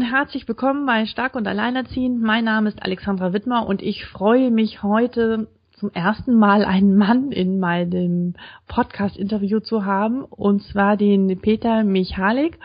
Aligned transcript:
Und 0.00 0.06
herzlich 0.06 0.48
willkommen 0.48 0.86
bei 0.86 1.04
Stark 1.04 1.34
und 1.36 1.46
Alleinerziehend. 1.46 2.22
Mein 2.22 2.44
Name 2.44 2.70
ist 2.70 2.82
Alexandra 2.82 3.34
Wittmer 3.34 3.66
und 3.66 3.82
ich 3.82 4.06
freue 4.06 4.50
mich 4.50 4.82
heute 4.82 5.46
zum 5.72 5.90
ersten 5.92 6.38
Mal 6.38 6.64
einen 6.64 6.96
Mann 6.96 7.32
in 7.32 7.60
meinem 7.60 8.32
Podcast-Interview 8.66 9.60
zu 9.60 9.84
haben, 9.84 10.24
und 10.24 10.62
zwar 10.62 10.96
den 10.96 11.38
Peter 11.42 11.84
Michalik. 11.84 12.58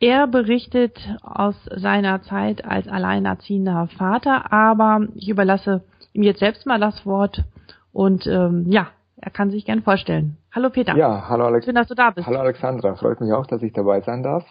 Er 0.00 0.26
berichtet 0.26 0.98
aus 1.22 1.54
seiner 1.76 2.20
Zeit 2.20 2.62
als 2.62 2.88
alleinerziehender 2.88 3.88
Vater, 3.96 4.52
aber 4.52 5.08
ich 5.14 5.30
überlasse 5.30 5.82
ihm 6.12 6.24
jetzt 6.24 6.40
selbst 6.40 6.66
mal 6.66 6.78
das 6.78 7.06
Wort 7.06 7.42
und 7.90 8.26
ähm, 8.26 8.66
ja, 8.68 8.88
er 9.16 9.30
kann 9.30 9.50
sich 9.50 9.64
gern 9.64 9.80
vorstellen. 9.80 10.36
Hallo 10.54 10.68
Peter. 10.68 10.94
Ja, 10.94 11.26
hallo 11.26 11.46
Alex. 11.46 11.64
Schön, 11.64 11.74
dass 11.74 11.88
du 11.88 11.94
da 11.94 12.10
bist. 12.10 12.26
Hallo 12.26 12.40
Alexandra, 12.40 12.96
freut 12.96 13.22
mich 13.22 13.32
auch, 13.32 13.46
dass 13.46 13.62
ich 13.62 13.72
dabei 13.72 14.02
sein 14.02 14.22
darf. 14.22 14.44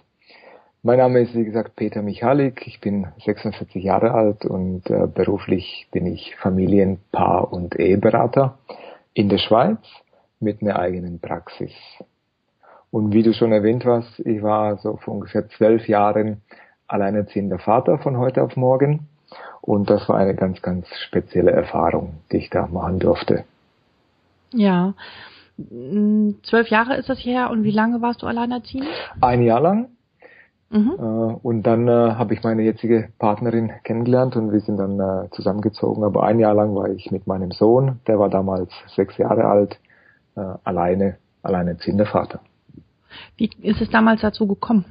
Mein 0.86 0.98
Name 0.98 1.22
ist, 1.22 1.34
wie 1.34 1.46
gesagt, 1.46 1.78
Peter 1.78 2.02
Michalik. 2.02 2.68
Ich 2.68 2.82
bin 2.82 3.08
46 3.24 3.82
Jahre 3.82 4.12
alt 4.12 4.44
und 4.44 4.90
äh, 4.90 5.08
beruflich 5.08 5.88
bin 5.94 6.06
ich 6.06 6.36
Familienpaar- 6.42 7.54
und 7.54 7.80
Eheberater 7.80 8.58
in 9.14 9.30
der 9.30 9.38
Schweiz 9.38 9.80
mit 10.42 10.62
einer 10.62 10.78
eigenen 10.78 11.22
Praxis. 11.22 11.72
Und 12.92 13.14
wie 13.14 13.24
du 13.24 13.34
schon 13.34 13.54
erwähnt 13.54 13.86
hast, 13.86 14.20
ich 14.20 14.44
war 14.44 14.76
so 14.76 14.98
vor 14.98 15.14
ungefähr 15.14 15.48
zwölf 15.48 15.88
Jahren 15.88 16.42
alleinerziehender 16.90 17.60
Vater 17.60 17.98
von 18.00 18.18
heute 18.18 18.44
auf 18.44 18.58
morgen. 18.58 19.08
Und 19.62 19.90
das 19.90 20.10
war 20.10 20.18
eine 20.18 20.36
ganz, 20.36 20.62
ganz 20.62 20.86
spezielle 21.08 21.52
Erfahrung, 21.52 22.16
die 22.34 22.40
ich 22.40 22.50
da 22.50 22.68
machen 22.68 23.00
durfte. 23.00 23.46
Ja. 24.52 24.96
Zwölf 26.44 26.68
Jahre 26.68 26.98
ist 26.98 27.08
das 27.08 27.20
her 27.20 27.52
und 27.52 27.64
wie 27.64 27.72
lange 27.72 28.02
warst 28.02 28.22
du 28.22 28.28
alleinerziehend? 28.28 28.90
Ein 29.22 29.44
Jahr 29.44 29.62
lang 29.62 29.88
Mhm. 30.74 30.96
Äh, 30.98 31.02
und 31.02 31.64
dann 31.64 31.88
äh, 31.88 31.92
habe 31.92 32.34
ich 32.34 32.44
meine 32.44 32.64
jetzige 32.64 33.10
Partnerin 33.20 33.72
kennengelernt 33.84 34.36
und 34.36 34.52
wir 34.52 34.60
sind 34.60 34.78
dann 34.78 35.00
äh, 35.00 35.30
zusammengezogen. 35.32 36.04
Aber 36.04 36.24
ein 36.24 36.40
Jahr 36.40 36.56
lang 36.56 36.76
war 36.76 36.90
ich 36.90 37.12
mit 37.12 37.28
meinem 37.28 37.52
Sohn, 37.52 38.00
der 38.08 38.18
war 38.18 38.30
damals 38.30 38.72
sechs 38.96 39.18
Jahre 39.18 39.46
alt, 39.46 39.80
äh, 40.36 40.42
alleine, 40.64 41.18
alleinerziehender 41.44 42.08
Vater. 42.08 42.40
Wie 43.38 43.52
ist 43.62 43.82
es 43.82 43.90
damals 43.92 44.22
dazu 44.22 44.48
gekommen? 44.48 44.86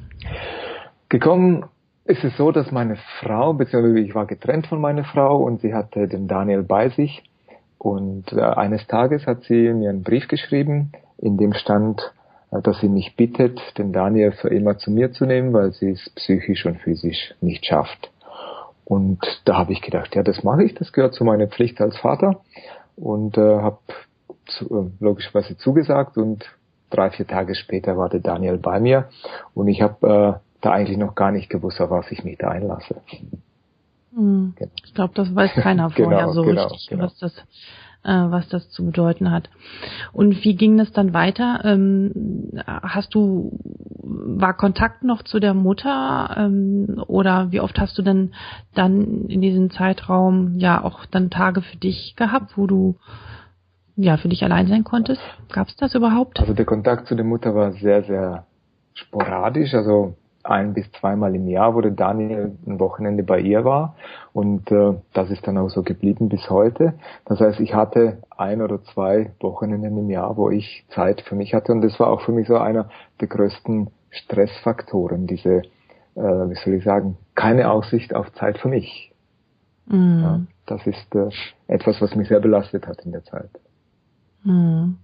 Gekommen 1.09 1.65
ist 2.05 2.23
es 2.23 2.37
so, 2.37 2.53
dass 2.53 2.71
meine 2.71 2.97
Frau, 3.21 3.53
beziehungsweise 3.53 3.99
ich 3.99 4.15
war 4.15 4.27
getrennt 4.27 4.69
von 4.69 4.81
meiner 4.81 5.05
Frau 5.05 5.39
und 5.39 5.61
sie 5.61 5.75
hatte 5.75 6.07
den 6.07 6.29
Daniel 6.29 6.63
bei 6.63 6.91
sich. 6.91 7.25
Und 7.79 8.33
äh, 8.33 8.41
eines 8.41 8.87
Tages 8.87 9.27
hat 9.27 9.43
sie 9.43 9.73
mir 9.73 9.91
einen 9.91 10.05
Brief 10.05 10.29
geschrieben, 10.29 10.93
in 11.19 11.37
dem 11.37 11.53
stand, 11.53 12.01
dass 12.61 12.81
sie 12.81 12.89
mich 12.89 13.17
bittet, 13.17 13.61
den 13.79 13.93
Daniel 13.93 14.33
für 14.33 14.49
immer 14.49 14.77
zu 14.77 14.91
mir 14.91 15.13
zu 15.13 15.25
nehmen, 15.25 15.53
weil 15.53 15.73
sie 15.73 15.91
es 15.91 16.11
psychisch 16.11 16.67
und 16.67 16.79
physisch 16.81 17.35
nicht 17.41 17.65
schafft. 17.65 18.11
Und 18.85 19.21
da 19.47 19.57
habe 19.57 19.73
ich 19.73 19.81
gedacht, 19.81 20.15
ja, 20.15 20.23
das 20.23 20.43
mache 20.45 20.65
ich, 20.65 20.75
das 20.75 20.93
gehört 20.93 21.15
zu 21.15 21.25
meiner 21.25 21.47
Pflicht 21.47 21.81
als 21.81 21.97
Vater 21.97 22.41
und 22.97 23.39
äh, 23.39 23.41
habe 23.41 23.79
zu, 24.47 24.67
äh, 24.67 25.05
logischerweise 25.05 25.57
zugesagt 25.57 26.19
und 26.19 26.45
drei, 26.91 27.11
vier 27.11 27.27
Tage 27.27 27.55
später 27.55 27.97
war 27.97 28.11
der 28.11 28.21
Daniel 28.21 28.59
bei 28.59 28.81
mir 28.81 29.09
und 29.55 29.69
ich 29.69 29.81
habe 29.81 30.07
äh, 30.07 30.41
da 30.61 30.73
eigentlich 30.73 30.99
noch 30.99 31.15
gar 31.15 31.33
nicht 31.33 31.49
gewusst, 31.49 31.81
auf 31.81 31.91
was 31.91 32.11
ich 32.11 32.23
mich 32.23 32.39
da 32.39 32.49
einlasse. 32.49 32.97
Hm. 34.15 34.55
Genau. 34.57 34.71
Ich 34.85 34.95
glaube, 34.95 35.15
das 35.15 35.35
weiß 35.35 35.53
keiner 35.55 35.91
vorher 35.97 36.21
genau, 36.21 36.33
so 36.33 36.43
genau, 36.43 36.65
richtig, 36.65 36.89
genau. 36.89 37.05
was 37.05 37.19
das 37.19 37.33
äh, 37.39 37.43
was 38.11 38.49
das 38.49 38.69
zu 38.71 38.87
bedeuten 38.87 39.31
hat. 39.31 39.49
Und 40.13 40.45
wie 40.45 40.57
ging 40.57 40.77
das 40.77 40.93
dann 40.93 41.15
weiter? 41.15 41.61
Ähm, 41.65 42.51
hast 42.67 43.15
du, 43.15 43.59
war 44.03 44.57
Kontakt 44.57 45.05
noch 45.05 45.23
zu 45.23 45.41
der 45.41 45.55
Mutter 45.55 46.35
ähm, 46.37 47.03
oder 47.07 47.53
wie 47.53 47.61
oft 47.61 47.79
hast 47.79 47.97
du 47.99 48.03
denn 48.03 48.33
dann 48.75 49.27
in 49.27 49.41
diesem 49.41 49.71
Zeitraum 49.71 50.59
ja 50.59 50.83
auch 50.83 51.07
dann 51.07 51.31
Tage 51.31 51.63
für 51.63 51.77
dich 51.77 52.15
gehabt, 52.17 52.57
wo 52.57 52.67
du 52.67 52.97
ja 53.97 54.17
für 54.17 54.29
dich 54.29 54.43
allein 54.43 54.67
sein 54.67 54.85
konntest? 54.85 55.23
Gab 55.51 55.69
es 55.69 55.77
das 55.77 55.95
überhaupt? 55.95 56.41
Also 56.41 56.55
der 56.55 56.65
Kontakt 56.65 57.07
zu 57.07 57.15
der 57.15 57.25
Mutter 57.25 57.55
war 57.55 57.73
sehr, 57.73 58.03
sehr 58.03 58.47
sporadisch. 58.95 59.75
Also 59.75 60.17
ein 60.45 60.75
bis 60.75 60.91
zweimal 60.93 61.35
im 61.35 61.49
Jahr, 61.49 61.75
wo 61.75 61.81
der 61.81 61.93
Daniel 61.93 62.57
ein 62.67 62.81
Wochenende 62.81 63.23
bei 63.23 63.41
ihr 63.41 63.65
war. 63.65 63.97
Und 64.33 64.71
äh, 64.71 64.95
das 65.13 65.31
ist 65.31 65.47
dann 65.47 65.59
auch 65.59 65.69
so 65.69 65.83
geblieben 65.83 66.29
bis 66.29 66.51
heute. 66.51 66.95
Das 67.27 67.41
heißt, 67.41 67.61
ich 67.61 67.75
hatte 67.75 68.19
ein 68.37 68.63
oder 68.63 68.83
zwei 68.83 69.33
Wochenenden 69.41 69.97
im 69.99 70.11
Jahr, 70.11 70.37
wo 70.37 70.51
ich 70.51 70.85
Zeit 70.91 71.21
für 71.23 71.35
mich 71.35 71.55
hatte. 71.55 71.73
Und 71.73 71.83
das 71.83 71.99
war 72.01 72.09
auch 72.09 72.23
für 72.23 72.33
mich 72.33 72.49
so 72.49 72.57
einer 72.57 72.89
der 73.21 73.29
größten 73.29 73.91
Stressfaktoren, 74.11 75.27
diese, 75.27 75.63
äh, 76.15 76.21
wie 76.21 76.55
soll 76.55 76.75
ich 76.75 76.85
sagen, 76.85 77.17
keine 77.35 77.71
Aussicht 77.71 78.15
auf 78.15 78.33
Zeit 78.35 78.59
für 78.59 78.69
mich. 78.69 79.13
Mm. 79.87 80.21
Ja, 80.21 80.41
das 80.67 80.87
ist 80.87 81.15
äh, 81.15 81.29
etwas, 81.67 82.01
was 82.01 82.15
mich 82.15 82.29
sehr 82.29 82.41
belastet 82.41 82.87
hat 82.87 83.01
in 83.05 83.13
der 83.13 83.25
Zeit. 83.25 83.51
Mm. 84.45 84.95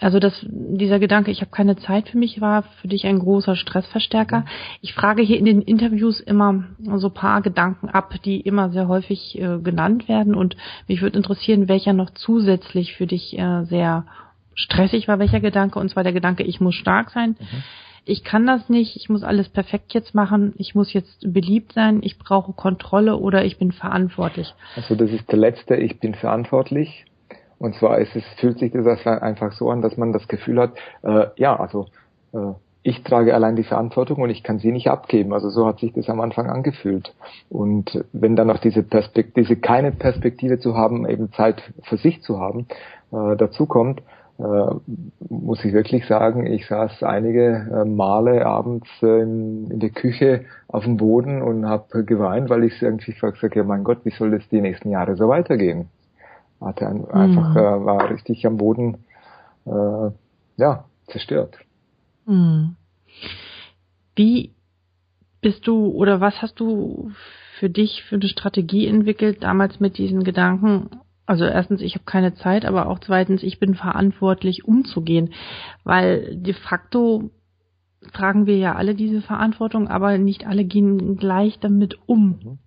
Also 0.00 0.18
das, 0.18 0.44
dieser 0.48 0.98
Gedanke, 0.98 1.30
ich 1.30 1.40
habe 1.40 1.52
keine 1.52 1.76
Zeit 1.76 2.08
für 2.08 2.18
mich, 2.18 2.40
war 2.40 2.62
für 2.80 2.88
dich 2.88 3.06
ein 3.06 3.20
großer 3.20 3.54
Stressverstärker. 3.54 4.40
Mhm. 4.40 4.46
Ich 4.80 4.92
frage 4.92 5.22
hier 5.22 5.38
in 5.38 5.44
den 5.44 5.62
Interviews 5.62 6.18
immer 6.20 6.64
so 6.96 7.10
paar 7.10 7.42
Gedanken 7.42 7.88
ab, 7.88 8.14
die 8.24 8.40
immer 8.40 8.70
sehr 8.70 8.88
häufig 8.88 9.38
äh, 9.38 9.58
genannt 9.58 10.08
werden. 10.08 10.34
Und 10.34 10.56
mich 10.88 11.00
würde 11.00 11.16
interessieren, 11.16 11.68
welcher 11.68 11.92
noch 11.92 12.10
zusätzlich 12.10 12.94
für 12.94 13.06
dich 13.06 13.38
äh, 13.38 13.64
sehr 13.64 14.04
stressig 14.54 15.06
war, 15.06 15.20
welcher 15.20 15.40
Gedanke. 15.40 15.78
Und 15.78 15.90
zwar 15.90 16.02
der 16.02 16.12
Gedanke, 16.12 16.42
ich 16.42 16.60
muss 16.60 16.74
stark 16.74 17.10
sein. 17.10 17.36
Mhm. 17.38 17.62
Ich 18.04 18.24
kann 18.24 18.46
das 18.46 18.68
nicht, 18.68 18.96
ich 18.96 19.08
muss 19.08 19.22
alles 19.22 19.48
perfekt 19.48 19.94
jetzt 19.94 20.14
machen, 20.14 20.52
ich 20.58 20.74
muss 20.74 20.92
jetzt 20.92 21.32
beliebt 21.32 21.72
sein, 21.72 22.00
ich 22.02 22.18
brauche 22.18 22.52
Kontrolle 22.52 23.16
oder 23.16 23.44
ich 23.46 23.56
bin 23.56 23.72
verantwortlich. 23.72 24.52
Also 24.76 24.94
das 24.94 25.10
ist 25.10 25.30
der 25.30 25.38
letzte, 25.38 25.76
ich 25.76 26.00
bin 26.00 26.14
verantwortlich 26.14 27.06
und 27.58 27.74
zwar 27.76 27.98
ist 27.98 28.14
es, 28.16 28.24
fühlt 28.38 28.58
sich 28.58 28.72
das 28.72 29.06
einfach 29.06 29.52
so 29.52 29.70
an, 29.70 29.82
dass 29.82 29.96
man 29.96 30.12
das 30.12 30.28
Gefühl 30.28 30.60
hat, 30.60 30.72
äh, 31.02 31.26
ja, 31.36 31.58
also 31.58 31.86
äh, 32.32 32.52
ich 32.86 33.02
trage 33.02 33.34
allein 33.34 33.56
die 33.56 33.64
Verantwortung 33.64 34.20
und 34.20 34.28
ich 34.28 34.42
kann 34.42 34.58
sie 34.58 34.70
nicht 34.70 34.88
abgeben. 34.88 35.32
Also 35.32 35.48
so 35.48 35.66
hat 35.66 35.80
sich 35.80 35.94
das 35.94 36.10
am 36.10 36.20
Anfang 36.20 36.50
angefühlt. 36.50 37.14
Und 37.48 38.04
wenn 38.12 38.36
dann 38.36 38.48
noch 38.48 38.58
diese 38.58 38.82
Perspektive, 38.82 39.46
diese 39.46 39.56
keine 39.56 39.90
Perspektive 39.90 40.58
zu 40.58 40.76
haben, 40.76 41.08
eben 41.08 41.32
Zeit 41.32 41.62
für 41.84 41.96
sich 41.96 42.22
zu 42.22 42.38
haben, 42.38 42.66
äh, 43.10 43.36
dazu 43.36 43.64
kommt, 43.64 44.02
äh, 44.38 44.74
muss 45.30 45.64
ich 45.64 45.72
wirklich 45.72 46.06
sagen, 46.06 46.46
ich 46.46 46.66
saß 46.66 47.02
einige 47.04 47.70
äh, 47.72 47.84
Male 47.88 48.44
abends 48.44 48.88
äh, 49.02 49.22
in, 49.22 49.70
in, 49.70 49.80
der 49.80 49.90
Küche 49.90 50.44
auf 50.68 50.84
dem 50.84 50.98
Boden 50.98 51.40
und 51.40 51.66
habe 51.66 52.04
geweint, 52.04 52.50
weil 52.50 52.64
ich 52.64 52.82
irgendwie 52.82 53.12
gesagt 53.12 53.42
habe, 53.42 53.54
ja 53.54 53.64
mein 53.64 53.84
Gott, 53.84 53.98
wie 54.04 54.10
soll 54.10 54.32
das 54.32 54.46
die 54.50 54.60
nächsten 54.60 54.90
Jahre 54.90 55.16
so 55.16 55.28
weitergehen? 55.28 55.88
Hatte 56.64 56.86
ein, 56.86 57.04
einfach, 57.10 57.50
mhm. 57.50 57.56
äh, 57.56 57.84
war 57.84 58.10
richtig 58.10 58.46
am 58.46 58.56
Boden, 58.56 59.04
äh, 59.66 60.10
ja, 60.56 60.84
zerstört. 61.06 61.56
Mhm. 62.26 62.76
Wie 64.16 64.54
bist 65.40 65.66
du 65.66 65.88
oder 65.88 66.20
was 66.20 66.40
hast 66.40 66.58
du 66.58 67.10
für 67.58 67.68
dich 67.68 68.02
für 68.04 68.16
eine 68.16 68.28
Strategie 68.28 68.86
entwickelt 68.86 69.42
damals 69.42 69.78
mit 69.78 69.98
diesen 69.98 70.24
Gedanken? 70.24 70.88
Also 71.26 71.44
erstens, 71.44 71.80
ich 71.80 71.94
habe 71.94 72.04
keine 72.04 72.34
Zeit, 72.34 72.64
aber 72.64 72.88
auch 72.88 72.98
zweitens, 72.98 73.42
ich 73.42 73.58
bin 73.58 73.74
verantwortlich 73.74 74.64
umzugehen, 74.66 75.32
weil 75.82 76.36
de 76.36 76.54
facto 76.54 77.30
tragen 78.12 78.46
wir 78.46 78.56
ja 78.56 78.74
alle 78.74 78.94
diese 78.94 79.22
Verantwortung, 79.22 79.88
aber 79.88 80.18
nicht 80.18 80.46
alle 80.46 80.64
gehen 80.64 81.16
gleich 81.16 81.58
damit 81.60 81.98
um. 82.06 82.40
Mhm. 82.42 82.58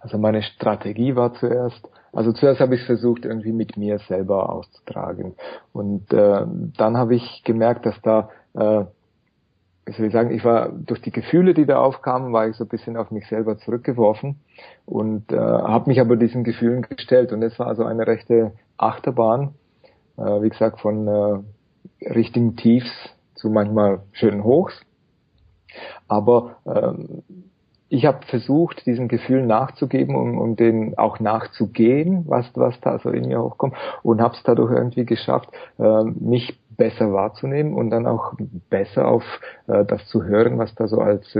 Also 0.00 0.18
meine 0.18 0.42
Strategie 0.42 1.16
war 1.16 1.34
zuerst, 1.34 1.88
also 2.14 2.32
zuerst 2.32 2.60
habe 2.60 2.76
ich 2.76 2.82
versucht, 2.84 3.24
irgendwie 3.24 3.52
mit 3.52 3.76
mir 3.76 3.98
selber 3.98 4.50
auszutragen. 4.50 5.34
Und 5.72 6.12
äh, 6.12 6.46
dann 6.76 6.96
habe 6.96 7.16
ich 7.16 7.42
gemerkt, 7.44 7.86
dass 7.86 8.00
da, 8.02 8.30
äh, 8.54 8.84
wie 9.86 9.92
soll 9.92 10.06
ich 10.06 10.12
sagen, 10.12 10.30
ich 10.30 10.44
war 10.44 10.70
durch 10.70 11.02
die 11.02 11.10
Gefühle, 11.10 11.54
die 11.54 11.66
da 11.66 11.80
aufkamen, 11.80 12.32
war 12.32 12.48
ich 12.48 12.56
so 12.56 12.64
ein 12.64 12.68
bisschen 12.68 12.96
auf 12.96 13.10
mich 13.10 13.26
selber 13.28 13.58
zurückgeworfen 13.58 14.36
und 14.86 15.32
äh, 15.32 15.36
habe 15.36 15.90
mich 15.90 16.00
aber 16.00 16.16
diesen 16.16 16.44
Gefühlen 16.44 16.82
gestellt. 16.82 17.32
Und 17.32 17.42
es 17.42 17.58
war 17.58 17.66
also 17.66 17.84
eine 17.84 18.06
rechte 18.06 18.52
Achterbahn, 18.76 19.54
äh, 20.16 20.22
wie 20.22 20.48
gesagt, 20.48 20.80
von 20.80 21.08
äh, 21.08 22.08
richtigen 22.08 22.56
Tiefs 22.56 22.92
zu 23.34 23.50
manchmal 23.50 24.02
schönen 24.12 24.44
Hochs. 24.44 24.80
Aber 26.06 26.56
ähm, 26.64 27.24
ich 27.88 28.06
habe 28.06 28.24
versucht, 28.26 28.86
diesen 28.86 29.08
Gefühlen 29.08 29.46
nachzugeben, 29.46 30.16
um, 30.16 30.38
um 30.38 30.56
denen 30.56 30.96
auch 30.98 31.20
nachzugehen, 31.20 32.24
was, 32.26 32.50
was 32.54 32.78
da 32.80 32.98
so 32.98 33.10
in 33.10 33.28
mir 33.28 33.42
hochkommt 33.42 33.74
und 34.02 34.20
habe 34.20 34.34
es 34.34 34.42
dadurch 34.42 34.72
irgendwie 34.72 35.04
geschafft, 35.04 35.50
äh, 35.78 36.04
mich 36.04 36.58
besser 36.76 37.12
wahrzunehmen 37.12 37.74
und 37.74 37.90
dann 37.90 38.06
auch 38.06 38.34
besser 38.68 39.06
auf 39.06 39.22
äh, 39.68 39.84
das 39.84 40.06
zu 40.06 40.24
hören, 40.24 40.58
was 40.58 40.74
da 40.74 40.88
so 40.88 40.98
als, 40.98 41.36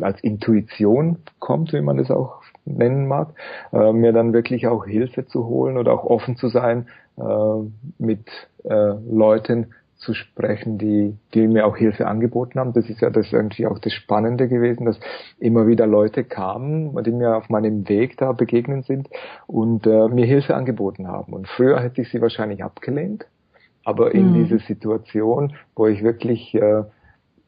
als 0.00 0.20
Intuition 0.22 1.18
kommt, 1.40 1.72
wie 1.72 1.80
man 1.80 1.98
es 1.98 2.10
auch 2.10 2.42
nennen 2.64 3.06
mag, 3.06 3.28
äh, 3.72 3.92
mir 3.92 4.12
dann 4.12 4.32
wirklich 4.32 4.66
auch 4.66 4.86
Hilfe 4.86 5.26
zu 5.26 5.46
holen 5.46 5.76
oder 5.76 5.92
auch 5.92 6.04
offen 6.04 6.36
zu 6.36 6.48
sein 6.48 6.86
äh, 7.16 7.22
mit 7.98 8.26
äh, 8.64 8.94
Leuten, 9.10 9.74
zu 9.98 10.14
sprechen, 10.14 10.78
die, 10.78 11.16
die 11.34 11.48
mir 11.48 11.66
auch 11.66 11.76
Hilfe 11.76 12.06
angeboten 12.06 12.60
haben. 12.60 12.72
Das 12.72 12.88
ist 12.88 13.00
ja 13.00 13.10
das 13.10 13.32
irgendwie 13.32 13.66
auch 13.66 13.80
das 13.80 13.92
Spannende 13.92 14.48
gewesen, 14.48 14.86
dass 14.86 14.98
immer 15.38 15.66
wieder 15.66 15.86
Leute 15.86 16.22
kamen, 16.22 16.96
die 17.02 17.10
mir 17.10 17.36
auf 17.36 17.50
meinem 17.50 17.88
Weg 17.88 18.16
da 18.16 18.32
begegnen 18.32 18.82
sind 18.82 19.08
und 19.48 19.86
äh, 19.86 20.08
mir 20.08 20.24
Hilfe 20.24 20.54
angeboten 20.54 21.08
haben. 21.08 21.32
Und 21.32 21.48
früher 21.48 21.80
hätte 21.80 22.02
ich 22.02 22.10
sie 22.10 22.20
wahrscheinlich 22.20 22.62
abgelehnt, 22.62 23.26
aber 23.84 24.14
in 24.14 24.30
mhm. 24.30 24.44
dieser 24.44 24.60
Situation, 24.60 25.54
wo 25.74 25.88
ich 25.88 26.02
wirklich 26.04 26.54
äh, 26.54 26.84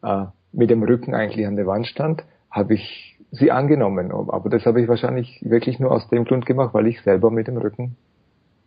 äh, 0.03 0.27
mit 0.53 0.71
dem 0.71 0.83
Rücken 0.83 1.15
eigentlich 1.15 1.47
an 1.47 1.55
der 1.55 1.67
Wand 1.67 1.87
stand, 1.87 2.25
habe 2.51 2.75
ich 2.75 3.17
sie 3.31 3.53
angenommen. 3.53 4.11
Aber 4.11 4.51
das 4.51 4.67
habe 4.67 4.83
ich 4.83 4.89
wahrscheinlich 4.89 5.41
wirklich 5.43 5.79
nur 5.79 5.93
aus 5.93 6.09
dem 6.09 6.25
Grund 6.25 6.47
gemacht, 6.47 6.75
weil 6.75 6.89
ich 6.89 7.01
selber 7.03 7.31
mit 7.31 7.47
dem 7.47 7.59
Rücken 7.59 7.97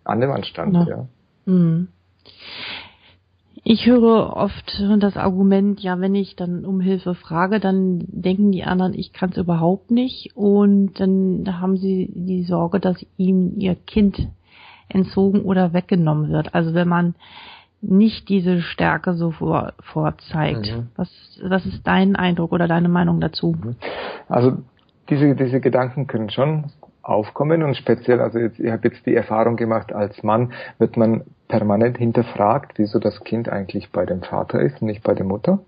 an 0.05 0.21
der 0.21 0.29
Wand 0.29 0.45
stand. 0.45 0.73
Ja. 0.73 0.87
ja. 0.87 1.07
Mhm. 1.45 1.89
Ich 3.65 3.85
höre 3.85 4.35
oft 4.35 4.83
das 4.99 5.15
Argument, 5.15 5.79
ja, 5.79 5.99
wenn 5.99 6.15
ich 6.15 6.35
dann 6.35 6.65
um 6.65 6.81
Hilfe 6.81 7.15
frage, 7.15 7.61
dann 7.61 7.99
denken 8.07 8.51
die 8.51 8.65
anderen, 8.65 8.93
ich 8.93 9.13
kann 9.13 9.29
es 9.29 9.37
überhaupt 9.37 9.89
nicht 9.89 10.31
und 10.35 10.99
dann 10.99 11.45
haben 11.61 11.77
sie 11.77 12.11
die 12.13 12.43
Sorge, 12.43 12.81
dass 12.81 13.05
ihnen 13.15 13.59
ihr 13.61 13.75
Kind 13.75 14.27
entzogen 14.89 15.41
oder 15.43 15.71
weggenommen 15.71 16.29
wird. 16.29 16.53
Also 16.53 16.73
wenn 16.73 16.89
man 16.89 17.15
nicht 17.81 18.27
diese 18.29 18.61
Stärke 18.61 19.13
so 19.13 19.31
vor, 19.31 19.73
vorzeigt. 19.79 20.71
Mhm. 20.71 20.87
Was, 20.95 21.09
was 21.41 21.65
ist 21.65 21.85
dein 21.85 22.15
Eindruck 22.15 22.51
oder 22.51 22.67
deine 22.67 22.89
Meinung 22.89 23.21
dazu? 23.21 23.55
Mhm. 23.61 23.75
Also 24.27 24.57
diese, 25.09 25.35
diese 25.35 25.61
Gedanken 25.61 26.07
können 26.07 26.29
schon 26.29 26.65
aufkommen 27.03 27.63
und 27.63 27.75
speziell, 27.75 28.21
also 28.21 28.39
jetzt, 28.39 28.59
ich 28.59 28.71
habe 28.71 28.87
jetzt 28.87 29.05
die 29.05 29.13
Erfahrung 29.13 29.57
gemacht, 29.57 29.93
als 29.93 30.23
Mann 30.23 30.53
wird 30.79 30.97
man 30.97 31.23
permanent 31.49 31.97
hinterfragt, 31.97 32.73
wieso 32.77 32.97
das 32.97 33.23
Kind 33.23 33.49
eigentlich 33.49 33.91
bei 33.91 34.05
dem 34.05 34.23
Vater 34.23 34.61
ist 34.61 34.81
und 34.81 34.87
nicht 34.87 35.03
bei 35.03 35.13
der 35.13 35.25
Mutter. 35.25 35.59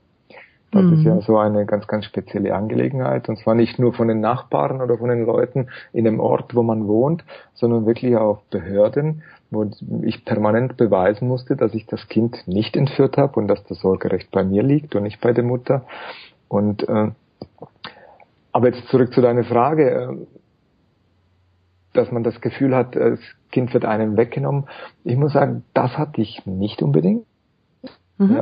Das 0.71 0.83
mhm. 0.83 0.93
ist 0.93 1.03
ja 1.03 1.21
so 1.21 1.37
eine 1.37 1.65
ganz, 1.65 1.87
ganz 1.87 2.05
spezielle 2.05 2.55
Angelegenheit. 2.55 3.29
Und 3.29 3.37
zwar 3.37 3.55
nicht 3.55 3.79
nur 3.79 3.93
von 3.93 4.07
den 4.07 4.19
Nachbarn 4.19 4.81
oder 4.81 4.97
von 4.97 5.09
den 5.09 5.25
Leuten 5.25 5.67
in 5.93 6.05
dem 6.05 6.19
Ort, 6.19 6.55
wo 6.55 6.63
man 6.63 6.87
wohnt, 6.87 7.23
sondern 7.53 7.85
wirklich 7.85 8.17
auch 8.17 8.41
Behörden, 8.49 9.23
wo 9.51 9.69
ich 10.01 10.25
permanent 10.25 10.75
beweisen 10.75 11.27
musste, 11.27 11.55
dass 11.55 11.73
ich 11.73 11.85
das 11.85 12.07
Kind 12.07 12.47
nicht 12.47 12.75
entführt 12.75 13.17
habe 13.17 13.39
und 13.39 13.47
dass 13.47 13.63
das 13.65 13.79
Sorgerecht 13.79 14.31
bei 14.31 14.43
mir 14.43 14.63
liegt 14.63 14.95
und 14.95 15.03
nicht 15.03 15.21
bei 15.21 15.33
der 15.33 15.43
Mutter. 15.43 15.85
Und 16.47 16.87
äh, 16.89 17.11
aber 18.51 18.67
jetzt 18.67 18.87
zurück 18.87 19.13
zu 19.13 19.21
deiner 19.21 19.43
Frage. 19.43 20.27
Äh, 21.95 21.99
dass 21.99 22.11
man 22.11 22.23
das 22.23 22.41
Gefühl 22.41 22.75
hat, 22.75 22.95
das 22.95 23.19
Kind 23.51 23.73
wird 23.73 23.85
einem 23.85 24.17
weggenommen. 24.17 24.65
Ich 25.03 25.17
muss 25.17 25.33
sagen, 25.33 25.63
das 25.73 25.97
hatte 25.97 26.21
ich 26.21 26.45
nicht 26.45 26.81
unbedingt. 26.81 27.25
Mhm. 28.17 28.35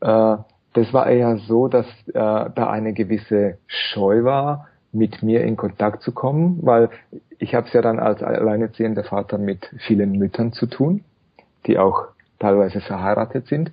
Ja, 0.00 0.34
äh, 0.34 0.42
das 0.74 0.92
war 0.92 1.06
eher 1.06 1.36
so, 1.38 1.68
dass 1.68 1.86
äh, 2.08 2.12
da 2.12 2.70
eine 2.70 2.92
gewisse 2.92 3.58
Scheu 3.66 4.24
war, 4.24 4.68
mit 4.92 5.22
mir 5.22 5.42
in 5.42 5.56
Kontakt 5.56 6.02
zu 6.02 6.12
kommen, 6.12 6.58
weil 6.62 6.88
ich 7.38 7.54
habe 7.54 7.66
es 7.66 7.72
ja 7.72 7.82
dann 7.82 7.98
als 7.98 8.22
alleinerziehender 8.22 9.02
Vater 9.04 9.38
mit 9.38 9.68
vielen 9.86 10.12
Müttern 10.12 10.52
zu 10.52 10.66
tun, 10.66 11.04
die 11.66 11.78
auch 11.78 12.06
teilweise 12.38 12.80
verheiratet 12.80 13.46
sind. 13.48 13.72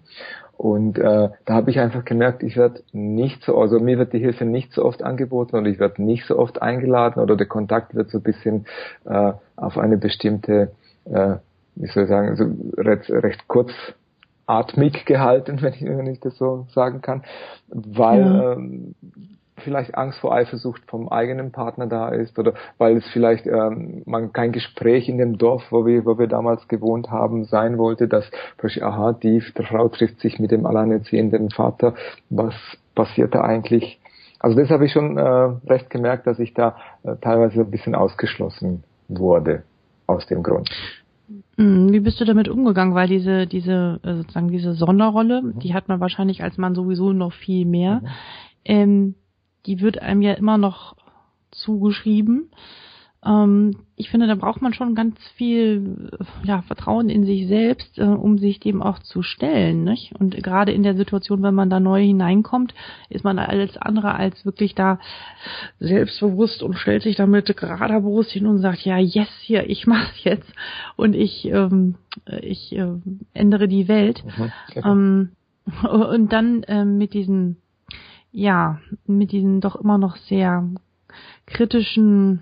Und 0.62 1.00
äh, 1.00 1.30
da 1.46 1.54
habe 1.56 1.72
ich 1.72 1.80
einfach 1.80 2.06
gemerkt, 2.06 2.44
ich 2.44 2.56
werde 2.56 2.84
nicht 2.92 3.44
so, 3.44 3.58
also 3.58 3.80
mir 3.80 3.98
wird 3.98 4.14
die 4.14 4.20
Hilfe 4.20 4.46
nicht 4.46 4.74
so 4.74 4.86
oft 4.86 5.02
angeboten 5.02 5.56
und 5.56 5.66
ich 5.66 5.80
werde 5.80 6.04
nicht 6.04 6.28
so 6.28 6.38
oft 6.38 6.62
eingeladen 6.62 7.20
oder 7.20 7.36
der 7.36 7.48
Kontakt 7.48 7.96
wird 7.96 8.12
so 8.12 8.20
ein 8.20 8.24
bisschen 8.24 8.68
äh, 9.06 9.34
auf 9.56 9.80
eine 9.80 9.98
bestimmte, 9.98 10.72
äh, 11.06 11.38
wie 11.74 11.88
soll 11.88 12.04
ich 12.04 12.10
sagen, 12.10 12.36
so 12.36 12.46
recht, 12.80 13.10
recht 13.10 13.48
kurzatmig 13.48 15.04
gehalten, 15.06 15.60
wenn 15.64 15.74
ich, 15.74 15.82
wenn 15.84 16.06
ich 16.06 16.20
das 16.20 16.38
so 16.38 16.68
sagen 16.76 17.02
kann, 17.02 17.24
weil 17.68 18.22
ja. 18.22 18.54
ähm, 18.54 18.94
vielleicht 19.62 19.96
Angst 19.96 20.20
vor 20.20 20.34
Eifersucht 20.34 20.82
vom 20.88 21.10
eigenen 21.10 21.52
Partner 21.52 21.88
da 21.88 22.10
ist 22.10 22.38
oder 22.38 22.54
weil 22.78 22.98
es 22.98 23.06
vielleicht 23.12 23.48
ähm, 23.48 24.04
man 24.06 24.34
kein 24.34 24.52
Gespräch 24.52 25.10
in 25.10 25.18
dem 25.18 25.38
Dorf, 25.38 25.64
wo 25.72 25.86
wir, 25.86 26.06
wo 26.06 26.18
wir 26.18 26.28
damals 26.28 26.68
gewohnt 26.68 27.10
haben, 27.10 27.46
sein 27.46 27.78
wollte, 27.78 28.08
dass 28.08 28.30
aha, 28.82 29.14
die 29.14 29.42
Frau 29.42 29.90
trifft 29.90 30.20
sich 30.20 30.40
mit 30.40 30.52
dem 30.52 30.66
alleinerziehenden 30.66 31.50
Vater, 31.50 31.96
was 32.30 32.54
passiert 32.96 33.34
da 33.36 33.42
eigentlich? 33.42 34.00
Also 34.40 34.60
das 34.60 34.70
habe 34.70 34.86
ich 34.86 34.92
schon 34.92 35.18
äh, 35.18 35.22
recht 35.22 35.90
gemerkt, 35.90 36.26
dass 36.26 36.40
ich 36.40 36.54
da 36.54 36.76
äh, 37.04 37.16
teilweise 37.22 37.62
ein 37.62 37.72
bisschen 37.72 37.96
ausgeschlossen 37.96 38.84
wurde 39.08 39.64
aus 40.08 40.26
dem 40.26 40.42
Grund. 40.42 40.70
Hm, 41.58 41.92
wie 41.92 42.00
bist 42.00 42.20
du 42.20 42.26
damit 42.26 42.48
umgegangen? 42.48 42.96
Weil 42.96 43.08
diese, 43.08 43.46
diese, 43.46 44.00
äh, 44.04 44.16
sozusagen 44.16 44.50
diese 44.50 44.74
Sonderrolle, 44.74 45.42
mhm. 45.42 45.60
die 45.60 45.74
hat 45.74 45.88
man 45.88 46.00
wahrscheinlich 46.00 46.44
als 46.44 46.58
Mann 46.58 46.76
sowieso 46.76 47.14
noch 47.14 47.34
viel 47.34 47.66
mehr. 47.66 48.02
Mhm. 48.02 48.08
Ähm, 48.66 49.16
die 49.66 49.82
wird 49.82 50.02
einem 50.02 50.22
ja 50.22 50.34
immer 50.34 50.58
noch 50.58 50.96
zugeschrieben. 51.52 52.50
Ähm, 53.24 53.76
ich 53.96 54.10
finde, 54.10 54.26
da 54.26 54.34
braucht 54.34 54.64
man 54.64 54.74
schon 54.74 54.96
ganz 54.96 55.16
viel 55.36 56.10
ja, 56.44 56.64
Vertrauen 56.64 57.10
in 57.10 57.24
sich 57.24 57.48
selbst, 57.48 58.00
äh, 58.00 58.04
um 58.04 58.40
sich 58.40 58.60
dem 58.60 58.82
auch 58.82 58.98
zu 59.00 59.22
stellen. 59.22 59.84
Nicht? 59.84 60.16
Und 60.20 60.36
gerade 60.44 60.72
in 60.72 60.82
der 60.82 60.96
Situation, 60.96 61.44
wenn 61.44 61.54
man 61.54 61.70
da 61.70 61.80
neu 61.80 62.02
hineinkommt, 62.04 62.74
ist 63.10 63.24
man 63.24 63.38
alles 63.38 63.78
andere 63.78 64.16
als 64.16 64.44
wirklich 64.44 64.74
da 64.74 65.00
selbstbewusst 65.80 66.64
und 66.64 66.78
stellt 66.78 67.04
sich 67.04 67.16
damit 67.16 67.56
gerader 67.56 68.02
Brust 68.02 68.32
hin 68.32 68.48
und 68.48 68.58
sagt, 68.58 68.82
ja, 68.82 68.98
yes, 68.98 69.30
hier, 69.42 69.70
ich 69.70 69.86
mach's 69.86 70.24
jetzt 70.24 70.52
und 70.96 71.16
ich, 71.16 71.46
ähm, 71.46 71.96
ich 72.42 72.76
äh, 72.76 72.94
ändere 73.34 73.68
die 73.68 73.88
Welt. 73.88 74.24
Mhm, 74.26 74.52
ähm, 74.84 75.30
und 75.88 76.34
dann 76.34 76.66
ähm, 76.68 76.98
mit 76.98 77.14
diesen 77.14 77.58
ja, 78.32 78.80
mit 79.06 79.32
diesen 79.32 79.62
doch 79.62 79.76
immer 79.76 79.98
noch 79.98 80.16
sehr 80.18 80.64
kritischen 81.46 82.42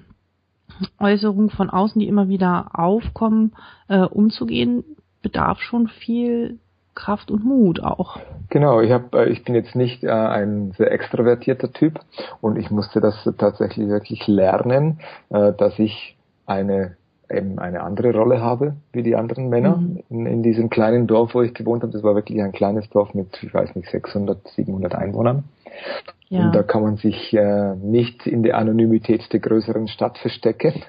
Äußerungen 1.00 1.50
von 1.50 1.70
außen, 1.70 2.00
die 2.00 2.08
immer 2.08 2.30
wieder 2.30 2.70
aufkommen, 2.74 3.54
äh, 3.88 4.02
umzugehen, 4.02 4.84
bedarf 5.22 5.60
schon 5.60 5.88
viel 5.88 6.60
Kraft 6.96 7.32
und 7.32 7.44
Mut 7.44 7.82
auch. 7.82 8.20
Genau, 8.50 8.82
ich 8.82 8.92
habe, 8.92 9.26
äh, 9.26 9.30
ich 9.30 9.44
bin 9.44 9.56
jetzt 9.56 9.76
nicht 9.76 10.04
äh, 10.04 10.10
ein 10.10 10.74
sehr 10.78 10.92
extrovertierter 10.92 11.72
Typ 11.72 12.00
und 12.42 12.58
ich 12.58 12.72
musste 12.72 13.00
das 13.00 13.30
tatsächlich 13.38 13.88
wirklich 13.88 14.28
lernen, 14.28 15.00
äh, 15.30 15.54
dass 15.54 15.80
ich 15.80 16.18
eine 16.46 16.98
eben 17.32 17.60
eine 17.60 17.84
andere 17.84 18.12
Rolle 18.12 18.42
habe 18.42 18.74
wie 18.92 19.04
die 19.04 19.16
anderen 19.16 19.50
Männer 19.50 19.78
mhm. 19.78 20.00
in, 20.10 20.26
in, 20.26 20.44
diesem 20.44 20.70
kleinen 20.70 21.06
Dorf, 21.06 21.36
wo 21.36 21.44
ich 21.44 21.54
gewohnt 21.54 21.84
habe. 21.84 21.94
Das 21.94 22.02
war 22.02 22.16
wirklich 22.16 22.42
ein 22.42 22.52
kleines 22.52 22.90
Dorf 22.90 23.14
mit, 23.14 23.38
ich 23.44 23.54
weiß 23.54 23.76
nicht, 23.76 23.90
600, 23.90 24.48
700 24.48 24.96
Einwohnern. 24.96 25.44
Ja. 26.30 26.46
Und 26.46 26.56
da 26.56 26.64
kann 26.64 26.84
man 26.84 26.98
sich 26.98 27.34
äh, 27.34 27.76
nicht 27.76 28.28
in 28.28 28.44
der 28.44 28.58
Anonymität 28.58 29.32
der 29.34 29.40
größeren 29.40 29.88
Stadt 29.88 30.18
verstecken. 30.20 30.84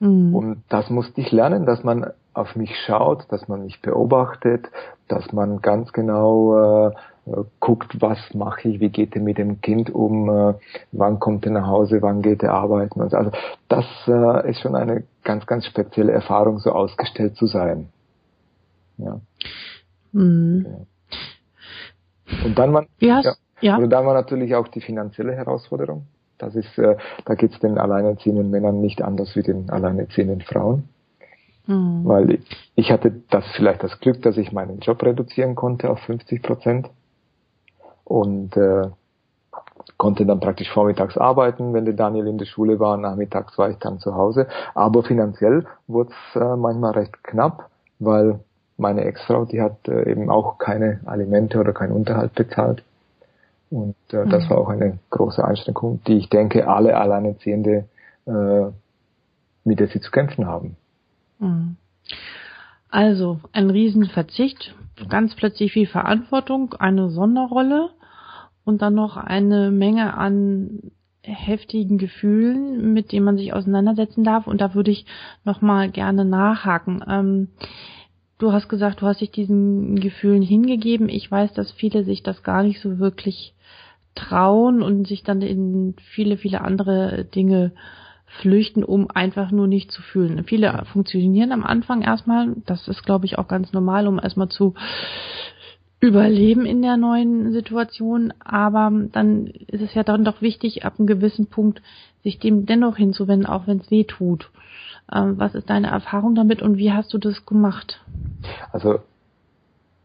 Mhm. 0.00 0.34
Und 0.34 0.62
das 0.68 0.90
musste 0.90 1.20
ich 1.20 1.30
lernen, 1.30 1.66
dass 1.66 1.84
man 1.84 2.10
auf 2.32 2.56
mich 2.56 2.74
schaut, 2.86 3.26
dass 3.30 3.48
man 3.48 3.64
mich 3.64 3.80
beobachtet, 3.82 4.66
dass 5.08 5.32
man 5.32 5.60
ganz 5.60 5.92
genau 5.92 6.88
äh, 6.88 6.92
guckt, 7.58 8.00
was 8.00 8.18
mache 8.34 8.68
ich, 8.68 8.80
wie 8.80 8.88
geht 8.88 9.14
er 9.14 9.22
mit 9.22 9.38
dem 9.38 9.60
Kind 9.60 9.90
um, 9.90 10.28
äh, 10.28 10.54
wann 10.92 11.20
kommt 11.20 11.44
er 11.44 11.52
nach 11.52 11.66
Hause, 11.66 12.02
wann 12.02 12.22
geht 12.22 12.42
er 12.42 12.54
arbeiten 12.54 13.00
und 13.00 13.10
so. 13.10 13.16
Also 13.16 13.30
das 13.68 13.84
äh, 14.06 14.50
ist 14.50 14.60
schon 14.60 14.74
eine 14.74 15.04
ganz, 15.22 15.46
ganz 15.46 15.66
spezielle 15.66 16.12
Erfahrung, 16.12 16.58
so 16.58 16.72
ausgestellt 16.72 17.36
zu 17.36 17.46
sein. 17.46 17.88
Ja. 18.96 19.20
Mhm. 20.12 20.86
Und 22.44 22.58
dann 22.58 22.72
man, 22.72 22.86
ja, 23.00 23.22
ja. 23.60 23.76
Und 23.76 23.90
dann 23.90 24.06
war 24.06 24.14
natürlich 24.14 24.54
auch 24.54 24.68
die 24.68 24.80
finanzielle 24.80 25.34
Herausforderung. 25.34 26.06
Das 26.38 26.54
ist, 26.54 26.78
äh, 26.78 26.96
da 27.24 27.34
geht 27.34 27.52
es 27.52 27.60
den 27.60 27.78
alleinerziehenden 27.78 28.50
Männern 28.50 28.80
nicht 28.80 29.02
anders 29.02 29.36
wie 29.36 29.42
den 29.42 29.68
alleinerziehenden 29.70 30.40
Frauen. 30.40 30.88
Mhm. 31.66 32.02
Weil 32.04 32.38
ich 32.74 32.90
hatte 32.90 33.12
das 33.30 33.44
vielleicht 33.54 33.82
das 33.82 34.00
Glück, 34.00 34.22
dass 34.22 34.36
ich 34.36 34.52
meinen 34.52 34.80
Job 34.80 35.02
reduzieren 35.02 35.54
konnte 35.54 35.90
auf 35.90 36.00
50 36.00 36.42
Prozent 36.42 36.90
und 38.04 38.56
äh, 38.56 38.88
konnte 39.96 40.26
dann 40.26 40.40
praktisch 40.40 40.70
vormittags 40.72 41.16
arbeiten, 41.16 41.74
wenn 41.74 41.84
der 41.84 41.94
Daniel 41.94 42.26
in 42.26 42.38
der 42.38 42.46
Schule 42.46 42.80
war, 42.80 42.96
nachmittags 42.96 43.56
war 43.58 43.70
ich 43.70 43.76
dann 43.78 43.98
zu 43.98 44.14
Hause. 44.14 44.48
Aber 44.74 45.02
finanziell 45.02 45.66
wurde 45.86 46.10
es 46.10 46.40
äh, 46.40 46.56
manchmal 46.56 46.92
recht 46.92 47.22
knapp, 47.22 47.68
weil 47.98 48.40
meine 48.78 49.04
Ex-Frau, 49.04 49.44
die 49.44 49.60
hat 49.60 49.86
äh, 49.88 50.10
eben 50.10 50.30
auch 50.30 50.58
keine 50.58 51.00
Alimente 51.04 51.60
oder 51.60 51.72
keinen 51.72 51.92
Unterhalt 51.92 52.34
bezahlt. 52.34 52.82
Und 53.70 53.94
äh, 54.12 54.24
mhm. 54.24 54.30
das 54.30 54.50
war 54.50 54.58
auch 54.58 54.68
eine 54.68 54.98
große 55.10 55.44
Einschränkung, 55.44 56.00
die 56.06 56.18
ich 56.18 56.28
denke, 56.28 56.68
alle 56.68 56.96
Alleinerziehende, 56.96 57.88
äh, 58.26 58.66
mit 59.64 59.80
der 59.80 59.86
sie 59.88 60.00
zu 60.00 60.10
kämpfen 60.10 60.46
haben. 60.46 60.76
Mhm. 61.38 61.76
Also 62.90 63.40
ein 63.52 63.70
Riesenverzicht, 63.70 64.74
ganz 65.08 65.36
plötzlich 65.36 65.72
viel 65.72 65.86
Verantwortung, 65.86 66.74
eine 66.74 67.10
Sonderrolle 67.10 67.90
und 68.64 68.82
dann 68.82 68.94
noch 68.94 69.16
eine 69.16 69.70
Menge 69.70 70.16
an 70.16 70.90
heftigen 71.22 71.98
Gefühlen, 71.98 72.92
mit 72.92 73.12
denen 73.12 73.24
man 73.24 73.36
sich 73.36 73.52
auseinandersetzen 73.52 74.24
darf. 74.24 74.46
Und 74.46 74.60
da 74.60 74.74
würde 74.74 74.90
ich 74.90 75.06
nochmal 75.44 75.90
gerne 75.90 76.24
nachhaken. 76.24 77.04
Ähm, 77.06 77.48
du 78.38 78.52
hast 78.52 78.68
gesagt, 78.68 79.02
du 79.02 79.06
hast 79.06 79.20
dich 79.20 79.30
diesen 79.30 80.00
Gefühlen 80.00 80.42
hingegeben. 80.42 81.08
Ich 81.08 81.30
weiß, 81.30 81.52
dass 81.52 81.70
viele 81.72 82.04
sich 82.04 82.22
das 82.22 82.42
gar 82.42 82.62
nicht 82.62 82.80
so 82.80 82.98
wirklich 82.98 83.54
trauen 84.28 84.82
und 84.82 85.06
sich 85.06 85.22
dann 85.22 85.42
in 85.42 85.94
viele, 86.14 86.36
viele 86.36 86.60
andere 86.60 87.24
Dinge 87.24 87.72
flüchten, 88.40 88.84
um 88.84 89.10
einfach 89.10 89.50
nur 89.50 89.66
nicht 89.66 89.90
zu 89.90 90.02
fühlen. 90.02 90.44
Viele 90.44 90.84
funktionieren 90.92 91.52
am 91.52 91.64
Anfang 91.64 92.02
erstmal. 92.02 92.54
Das 92.66 92.86
ist, 92.86 93.04
glaube 93.04 93.26
ich, 93.26 93.38
auch 93.38 93.48
ganz 93.48 93.72
normal, 93.72 94.06
um 94.06 94.18
erstmal 94.18 94.48
zu 94.48 94.74
überleben 96.00 96.64
in 96.64 96.80
der 96.80 96.96
neuen 96.96 97.52
Situation, 97.52 98.32
aber 98.42 98.90
dann 99.12 99.48
ist 99.66 99.82
es 99.82 99.94
ja 99.94 100.02
dann 100.02 100.24
doch 100.24 100.40
wichtig, 100.40 100.84
ab 100.84 100.94
einem 100.98 101.06
gewissen 101.06 101.46
Punkt 101.46 101.82
sich 102.22 102.38
dem 102.38 102.64
dennoch 102.64 102.96
hinzuwenden, 102.96 103.46
auch 103.46 103.66
wenn 103.66 103.78
es 103.78 103.90
weh 103.90 104.04
tut. 104.04 104.50
Ähm, 105.12 105.34
was 105.36 105.54
ist 105.54 105.68
deine 105.68 105.88
Erfahrung 105.88 106.34
damit 106.34 106.62
und 106.62 106.78
wie 106.78 106.92
hast 106.92 107.12
du 107.12 107.18
das 107.18 107.44
gemacht? 107.44 108.02
Also 108.72 109.00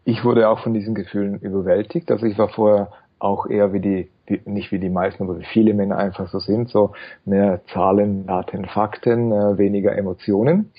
ich 0.03 0.25
wurde 0.25 0.50
auch 0.50 0.60
von 0.60 0.74
diesen 0.74 0.95
Gefühlen 0.95 1.39
überwältigt. 1.39 2.12
Also 2.12 2.25
ich 2.25 2.38
war 2.38 2.50
vorher 2.50 2.91
auch 3.19 3.48
eher 3.48 3.74
wie 3.74 3.79
die, 3.79 4.10
wie, 4.27 4.41
nicht 4.45 4.72
wie 4.72 4.79
die 4.79 4.89
meisten, 4.89 5.24
aber 5.24 5.39
wie 5.39 5.45
viele 5.45 5.74
Männer 5.74 5.98
einfach 5.98 6.29
so 6.29 6.39
sind, 6.39 6.69
so 6.69 6.91
mehr 7.25 7.62
Zahlen, 7.74 8.27
Daten, 8.27 8.65
Fakten, 8.65 9.31
äh, 9.31 9.57
weniger 9.57 9.98
Emotionen. 9.98 10.72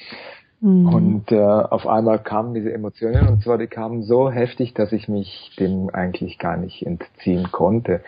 Mhm. 0.61 0.89
Und 0.89 1.33
äh, 1.33 1.41
auf 1.41 1.87
einmal 1.87 2.19
kamen 2.19 2.55
diese 2.55 2.73
Emotionen 2.73 3.29
und 3.29 3.43
zwar 3.43 3.59
die 3.59 3.67
kamen 3.67 4.03
so 4.03 4.31
heftig, 4.31 4.75
dass 4.75 4.93
ich 4.93 5.09
mich 5.09 5.55
dem 5.59 5.91
eigentlich 5.93 6.39
gar 6.39 6.57
nicht 6.57 6.87
entziehen 6.87 7.51
konnte. 7.53 8.03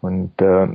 Und 0.00 0.32
äh, 0.40 0.68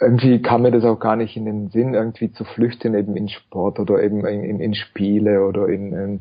irgendwie 0.00 0.42
kam 0.42 0.62
mir 0.62 0.70
das 0.70 0.84
auch 0.84 0.98
gar 0.98 1.16
nicht 1.16 1.36
in 1.36 1.46
den 1.46 1.68
Sinn, 1.70 1.94
irgendwie 1.94 2.30
zu 2.32 2.44
flüchten 2.44 2.94
eben 2.94 3.16
in 3.16 3.28
Sport 3.28 3.78
oder 3.78 4.02
eben 4.02 4.26
in, 4.26 4.44
in, 4.44 4.60
in 4.60 4.74
Spiele 4.74 5.46
oder 5.46 5.68
in, 5.68 5.92
in, 5.92 6.20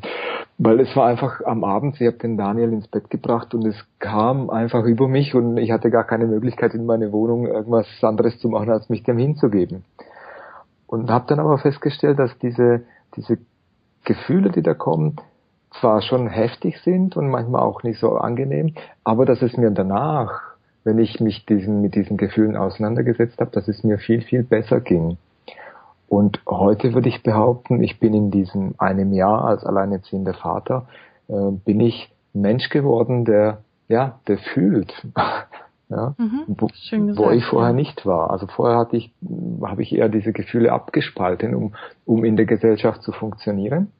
weil 0.57 0.79
es 0.79 0.95
war 0.95 1.07
einfach 1.07 1.41
am 1.45 1.65
Abend, 1.65 1.99
ich 1.99 2.07
habe 2.07 2.17
den 2.17 2.37
Daniel 2.37 2.71
ins 2.71 2.87
Bett 2.87 3.09
gebracht 3.09 3.53
und 3.53 3.65
es 3.65 3.75
kam 3.99 4.49
einfach 4.49 4.85
über 4.85 5.09
mich 5.09 5.35
und 5.35 5.57
ich 5.57 5.71
hatte 5.71 5.91
gar 5.91 6.05
keine 6.05 6.25
Möglichkeit 6.25 6.73
in 6.73 6.85
meine 6.85 7.11
Wohnung 7.11 7.47
irgendwas 7.47 7.87
anderes 8.01 8.39
zu 8.39 8.47
machen, 8.47 8.69
als 8.69 8.89
mich 8.89 9.03
dem 9.03 9.17
hinzugeben. 9.17 9.83
Und 10.87 11.09
habe 11.09 11.25
dann 11.27 11.39
aber 11.39 11.57
festgestellt, 11.57 12.19
dass 12.19 12.37
diese, 12.39 12.83
diese 13.17 13.39
Gefühle, 14.05 14.51
die 14.51 14.61
da 14.61 14.73
kommen, 14.73 15.17
zwar 15.81 16.01
schon 16.01 16.27
heftig 16.27 16.79
sind 16.83 17.17
und 17.17 17.29
manchmal 17.29 17.61
auch 17.61 17.83
nicht 17.83 17.99
so 17.99 18.15
angenehm, 18.15 18.75
aber 19.03 19.25
dass 19.25 19.41
es 19.41 19.57
mir 19.57 19.71
danach, 19.71 20.54
wenn 20.85 20.99
ich 20.99 21.19
mich 21.19 21.45
diesen, 21.45 21.81
mit 21.81 21.95
diesen 21.95 22.15
Gefühlen 22.15 22.55
auseinandergesetzt 22.55 23.39
habe, 23.41 23.51
dass 23.51 23.67
es 23.67 23.83
mir 23.83 23.97
viel, 23.97 24.21
viel 24.21 24.43
besser 24.43 24.79
ging. 24.79 25.17
Und 26.07 26.39
heute 26.47 26.93
würde 26.93 27.09
ich 27.09 27.23
behaupten, 27.23 27.83
ich 27.83 27.99
bin 27.99 28.13
in 28.13 28.31
diesem 28.31 28.75
einem 28.77 29.11
Jahr 29.11 29.43
als 29.43 29.65
alleinerziehender 29.65 30.35
Vater, 30.35 30.87
äh, 31.27 31.51
bin 31.65 31.79
ich 31.79 32.13
Mensch 32.33 32.69
geworden, 32.69 33.25
der, 33.25 33.63
ja, 33.87 34.19
der 34.27 34.37
fühlt. 34.37 34.93
ja, 35.89 36.13
mhm, 36.17 36.43
wo, 36.47 36.67
gesagt, 36.67 37.17
wo, 37.17 37.31
ich 37.31 37.43
vorher 37.45 37.71
ja. 37.71 37.75
nicht 37.75 38.05
war. 38.05 38.29
Also 38.29 38.45
vorher 38.45 38.77
hatte 38.77 38.95
ich, 38.95 39.11
habe 39.63 39.81
ich 39.81 39.91
eher 39.93 40.09
diese 40.09 40.33
Gefühle 40.33 40.71
abgespalten, 40.71 41.55
um, 41.55 41.73
um 42.05 42.23
in 42.23 42.35
der 42.35 42.45
Gesellschaft 42.45 43.01
zu 43.01 43.11
funktionieren. 43.11 43.91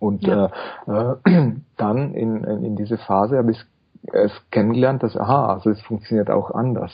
Und 0.00 0.26
ja. 0.26 0.50
äh, 0.88 1.30
äh, 1.30 1.52
dann 1.76 2.14
in, 2.14 2.42
in 2.42 2.74
diese 2.74 2.98
Phase 2.98 3.38
habe 3.38 3.52
ich 3.52 3.64
es 4.12 4.32
kennengelernt, 4.50 5.02
dass, 5.02 5.16
aha, 5.16 5.54
also 5.54 5.70
es 5.70 5.80
funktioniert 5.82 6.30
auch 6.30 6.50
anders. 6.50 6.92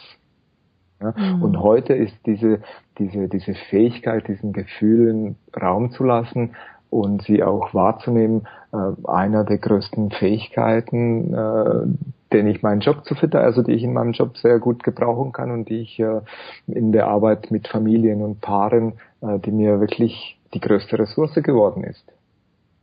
Ja? 1.01 1.15
Mhm. 1.17 1.43
Und 1.43 1.61
heute 1.61 1.95
ist 1.95 2.15
diese, 2.27 2.61
diese, 2.99 3.29
diese 3.29 3.55
Fähigkeit, 3.71 4.29
diesen 4.29 4.53
Gefühlen 4.53 5.37
Raum 5.61 5.91
zu 5.91 6.05
lassen 6.05 6.55
und 6.91 7.23
sie 7.23 7.43
auch 7.43 7.75
wahrzunehmen, 7.75 8.47
äh, 8.73 9.09
einer 9.09 9.45
der 9.45 9.59
größten 9.59 10.11
Fähigkeiten, 10.13 11.35
äh, 11.35 11.87
den 12.33 12.47
ich 12.47 12.63
meinen 12.63 12.81
Job 12.81 13.05
zu 13.05 13.15
finden, 13.15 13.37
also 13.37 13.63
die 13.63 13.73
ich 13.73 13.83
in 13.83 13.93
meinem 13.93 14.13
Job 14.13 14.37
sehr 14.37 14.59
gut 14.59 14.83
gebrauchen 14.83 15.33
kann 15.33 15.51
und 15.51 15.69
die 15.69 15.83
ich 15.83 15.99
äh, 15.99 16.21
in 16.67 16.93
der 16.93 17.09
Arbeit 17.09 17.51
mit 17.51 17.69
Familien 17.69 18.23
und 18.23 18.41
Paaren, 18.41 18.95
äh, 19.21 19.39
die 19.39 19.51
mir 19.51 19.81
wirklich 19.81 20.39
die 20.53 20.61
größte 20.61 20.99
Ressource 20.99 21.35
geworden 21.35 21.85
ist. 21.85 22.14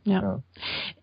Ja. 0.03 0.21
ja. 0.21 0.39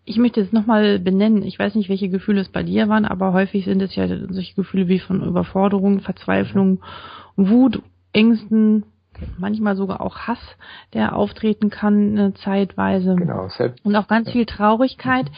Ich 0.05 0.17
möchte 0.17 0.41
es 0.41 0.51
nochmal 0.51 0.99
benennen. 0.99 1.43
Ich 1.43 1.57
weiß 1.57 1.75
nicht, 1.75 1.89
welche 1.89 2.09
Gefühle 2.09 2.41
es 2.41 2.49
bei 2.49 2.63
dir 2.63 2.89
waren, 2.89 3.05
aber 3.05 3.33
häufig 3.33 3.65
sind 3.65 3.81
es 3.81 3.95
ja 3.95 4.07
solche 4.07 4.55
Gefühle 4.55 4.87
wie 4.87 4.99
von 4.99 5.23
Überforderung, 5.23 6.01
Verzweiflung, 6.01 6.81
Wut, 7.35 7.81
Ängsten, 8.11 8.83
manchmal 9.37 9.75
sogar 9.75 10.01
auch 10.01 10.17
Hass, 10.19 10.39
der 10.93 11.15
auftreten 11.15 11.69
kann 11.69 12.17
äh, 12.17 12.33
zeitweise. 12.33 13.15
Genau. 13.15 13.47
Selbst. 13.49 13.83
Und 13.85 13.95
auch 13.95 14.07
ganz 14.07 14.31
viel 14.31 14.45
Traurigkeit. 14.45 15.25
Mhm. 15.25 15.35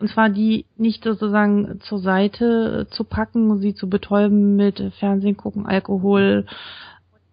Und 0.00 0.10
zwar 0.10 0.28
die 0.28 0.64
nicht 0.76 1.02
sozusagen 1.02 1.80
zur 1.80 1.98
Seite 1.98 2.86
zu 2.90 3.02
packen, 3.04 3.58
sie 3.58 3.74
zu 3.74 3.88
betäuben 3.88 4.54
mit 4.54 4.80
Fernsehen 5.00 5.36
gucken, 5.36 5.66
Alkohol, 5.66 6.46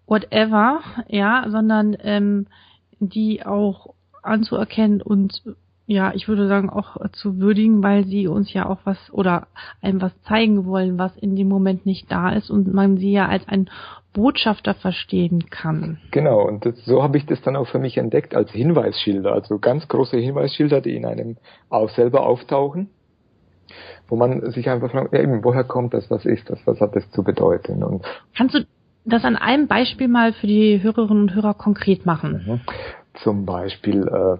whatever, 0.08 0.82
ja, 1.08 1.46
sondern 1.48 1.96
ähm, 2.00 2.48
die 3.00 3.46
auch 3.46 3.94
anzuerkennen 4.24 5.02
und 5.02 5.44
ja, 5.88 6.14
ich 6.16 6.28
würde 6.28 6.48
sagen, 6.48 6.70
auch 6.70 6.98
zu 7.12 7.40
würdigen, 7.40 7.84
weil 7.84 8.06
sie 8.06 8.28
uns 8.28 8.52
ja 8.52 8.68
auch 8.68 8.80
was 8.86 8.98
oder 9.12 9.48
einem 9.82 10.02
was 10.02 10.20
zeigen 10.24 10.66
wollen, 10.66 10.98
was 10.98 11.16
in 11.18 11.36
dem 11.36 11.48
Moment 11.48 11.86
nicht 11.86 12.12
da 12.12 12.32
ist 12.32 12.50
und 12.50 12.74
man 12.74 12.98
sie 12.98 13.12
ja 13.12 13.28
als 13.28 13.48
ein 13.48 13.70
Botschafter 14.14 14.74
verstehen 14.74 15.50
kann. 15.50 16.00
Genau, 16.12 16.42
und 16.48 16.66
das, 16.66 16.84
so 16.86 17.04
habe 17.04 17.18
ich 17.18 17.26
das 17.26 17.42
dann 17.42 17.56
auch 17.56 17.68
für 17.68 17.80
mich 17.80 17.98
entdeckt 17.98 18.34
als 18.34 18.52
Hinweisschilder, 18.52 19.32
also 19.32 19.60
ganz 19.60 19.88
große 19.88 20.18
Hinweisschilder, 20.18 20.82
die 20.82 20.96
in 20.96 21.06
einem 21.06 21.38
auch 21.70 21.90
selber 21.90 22.26
auftauchen, 22.26 22.90
wo 24.08 24.16
man 24.16 24.50
sich 24.52 24.70
einfach 24.70 24.90
fragt, 24.90 25.14
ja, 25.14 25.20
eben, 25.20 25.44
woher 25.44 25.66
kommt 25.66 25.94
das, 25.94 26.10
was 26.10 26.26
ist 26.26 26.50
das, 26.50 26.60
was 26.66 26.80
hat 26.80 26.96
das 26.96 27.10
zu 27.12 27.24
bedeuten? 27.24 27.84
Und 27.84 28.04
Kannst 28.36 28.56
du 28.56 28.66
das 29.04 29.24
an 29.24 29.36
einem 29.36 29.68
Beispiel 29.68 30.08
mal 30.08 30.34
für 30.34 30.48
die 30.48 30.82
Hörerinnen 30.82 31.24
und 31.24 31.36
Hörer 31.36 31.54
konkret 31.54 32.06
machen? 32.06 32.44
Mhm. 32.48 32.60
Zum 33.22 33.46
Beispiel, 33.46 34.08
äh, 34.08 34.38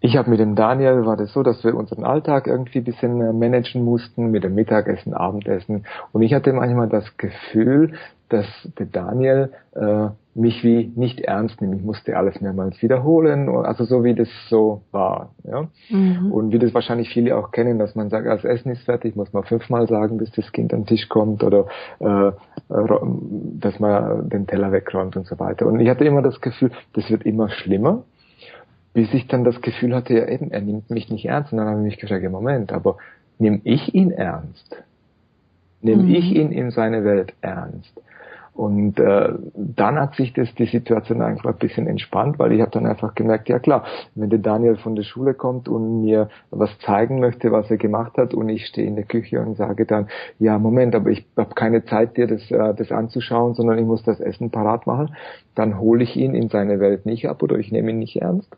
ich 0.00 0.16
habe 0.16 0.30
mit 0.30 0.38
dem 0.38 0.54
Daniel, 0.54 1.06
war 1.06 1.16
das 1.16 1.32
so, 1.32 1.42
dass 1.42 1.64
wir 1.64 1.74
unseren 1.74 2.04
Alltag 2.04 2.46
irgendwie 2.46 2.78
ein 2.78 2.84
bisschen 2.84 3.20
äh, 3.20 3.32
managen 3.32 3.84
mussten, 3.84 4.30
mit 4.30 4.44
dem 4.44 4.54
Mittagessen, 4.54 5.12
Abendessen. 5.12 5.86
Und 6.12 6.22
ich 6.22 6.34
hatte 6.34 6.52
manchmal 6.52 6.88
das 6.88 7.16
Gefühl, 7.16 7.94
dass 8.28 8.46
der 8.78 8.86
Daniel 8.86 9.52
äh, 9.74 10.08
mich 10.34 10.62
wie 10.62 10.92
nicht 10.94 11.20
ernst 11.20 11.60
nimmt. 11.60 11.76
Ich 11.76 11.82
musste 11.82 12.16
alles 12.16 12.40
mehrmals 12.40 12.80
wiederholen, 12.82 13.48
also 13.48 13.84
so 13.84 14.04
wie 14.04 14.14
das 14.14 14.28
so 14.48 14.82
war. 14.92 15.30
Ja? 15.42 15.68
Mhm. 15.88 16.30
Und 16.30 16.52
wie 16.52 16.58
das 16.58 16.74
wahrscheinlich 16.74 17.08
viele 17.08 17.36
auch 17.36 17.50
kennen, 17.50 17.78
dass 17.78 17.96
man 17.96 18.10
sagt, 18.10 18.26
das 18.26 18.44
Essen 18.44 18.70
ist 18.70 18.84
fertig, 18.84 19.16
muss 19.16 19.32
man 19.32 19.44
fünfmal 19.44 19.88
sagen, 19.88 20.18
bis 20.18 20.30
das 20.32 20.52
Kind 20.52 20.72
am 20.74 20.86
Tisch 20.86 21.08
kommt 21.08 21.42
oder 21.42 21.66
äh, 21.98 22.30
dass 22.68 23.80
man 23.80 24.28
den 24.28 24.46
Teller 24.46 24.70
wegräumt 24.70 25.16
und 25.16 25.26
so 25.26 25.38
weiter. 25.40 25.66
Und 25.66 25.80
ich 25.80 25.88
hatte 25.88 26.04
immer 26.04 26.22
das 26.22 26.40
Gefühl, 26.40 26.70
das 26.92 27.10
wird 27.10 27.24
immer 27.24 27.48
schlimmer 27.48 28.04
bis 28.98 29.14
ich 29.14 29.28
dann 29.28 29.44
das 29.44 29.60
Gefühl 29.60 29.94
hatte, 29.94 30.12
ja 30.12 30.26
eben, 30.26 30.50
er 30.50 30.60
nimmt 30.60 30.90
mich 30.90 31.08
nicht 31.08 31.24
ernst. 31.24 31.52
Und 31.52 31.58
dann 31.58 31.68
habe 31.68 31.78
ich 31.78 31.84
mich 31.84 31.98
gefragt, 31.98 32.24
ja 32.24 32.30
Moment, 32.30 32.72
aber 32.72 32.96
nehme 33.38 33.60
ich 33.62 33.94
ihn 33.94 34.10
ernst? 34.10 34.82
Nehme 35.80 36.02
mhm. 36.02 36.14
ich 36.16 36.34
ihn 36.34 36.50
in 36.50 36.72
seine 36.72 37.04
Welt 37.04 37.32
ernst? 37.40 37.92
Und 38.54 38.98
äh, 38.98 39.34
dann 39.54 40.00
hat 40.00 40.16
sich 40.16 40.32
das 40.32 40.52
die 40.56 40.66
Situation 40.66 41.22
einfach 41.22 41.50
ein 41.50 41.58
bisschen 41.58 41.86
entspannt, 41.86 42.40
weil 42.40 42.50
ich 42.50 42.60
habe 42.60 42.72
dann 42.72 42.86
einfach 42.86 43.14
gemerkt, 43.14 43.48
ja 43.48 43.60
klar, 43.60 43.84
wenn 44.16 44.30
der 44.30 44.40
Daniel 44.40 44.78
von 44.78 44.96
der 44.96 45.04
Schule 45.04 45.32
kommt 45.32 45.68
und 45.68 46.00
mir 46.00 46.28
was 46.50 46.76
zeigen 46.80 47.20
möchte, 47.20 47.52
was 47.52 47.70
er 47.70 47.76
gemacht 47.76 48.18
hat, 48.18 48.34
und 48.34 48.48
ich 48.48 48.66
stehe 48.66 48.88
in 48.88 48.96
der 48.96 49.04
Küche 49.04 49.38
und 49.38 49.56
sage 49.56 49.86
dann, 49.86 50.08
ja 50.40 50.58
Moment, 50.58 50.96
aber 50.96 51.10
ich 51.10 51.24
habe 51.36 51.54
keine 51.54 51.84
Zeit, 51.84 52.16
dir 52.16 52.26
das, 52.26 52.50
äh, 52.50 52.74
das 52.74 52.90
anzuschauen, 52.90 53.54
sondern 53.54 53.78
ich 53.78 53.86
muss 53.86 54.02
das 54.02 54.18
Essen 54.18 54.50
parat 54.50 54.88
machen, 54.88 55.14
dann 55.54 55.78
hole 55.78 56.02
ich 56.02 56.16
ihn 56.16 56.34
in 56.34 56.48
seine 56.48 56.80
Welt 56.80 57.06
nicht 57.06 57.28
ab 57.28 57.44
oder 57.44 57.58
ich 57.58 57.70
nehme 57.70 57.92
ihn 57.92 58.00
nicht 58.00 58.20
ernst. 58.20 58.56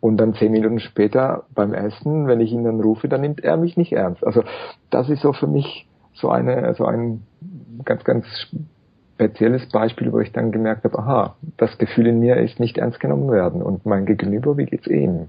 Und 0.00 0.16
dann 0.16 0.34
zehn 0.34 0.52
Minuten 0.52 0.80
später 0.80 1.44
beim 1.54 1.74
Essen, 1.74 2.26
wenn 2.26 2.40
ich 2.40 2.52
ihn 2.52 2.64
dann 2.64 2.80
rufe, 2.80 3.08
dann 3.08 3.20
nimmt 3.20 3.40
er 3.40 3.56
mich 3.56 3.76
nicht 3.76 3.92
ernst. 3.92 4.24
Also 4.24 4.42
das 4.88 5.10
ist 5.10 5.20
so 5.20 5.32
für 5.32 5.46
mich 5.46 5.86
so 6.14 6.30
eine, 6.30 6.74
so 6.74 6.86
ein 6.86 7.22
ganz, 7.84 8.04
ganz 8.04 8.26
spezielles 9.14 9.68
Beispiel, 9.68 10.12
wo 10.12 10.20
ich 10.20 10.32
dann 10.32 10.52
gemerkt 10.52 10.84
habe, 10.84 10.98
aha, 10.98 11.36
das 11.58 11.76
Gefühl 11.76 12.06
in 12.06 12.20
mir 12.20 12.36
ist 12.38 12.58
nicht 12.58 12.78
ernst 12.78 13.00
genommen 13.00 13.30
werden 13.30 13.62
und 13.62 13.84
mein 13.84 14.06
Gegenüber, 14.06 14.56
wie 14.56 14.64
geht's 14.64 14.86
ihm? 14.86 15.28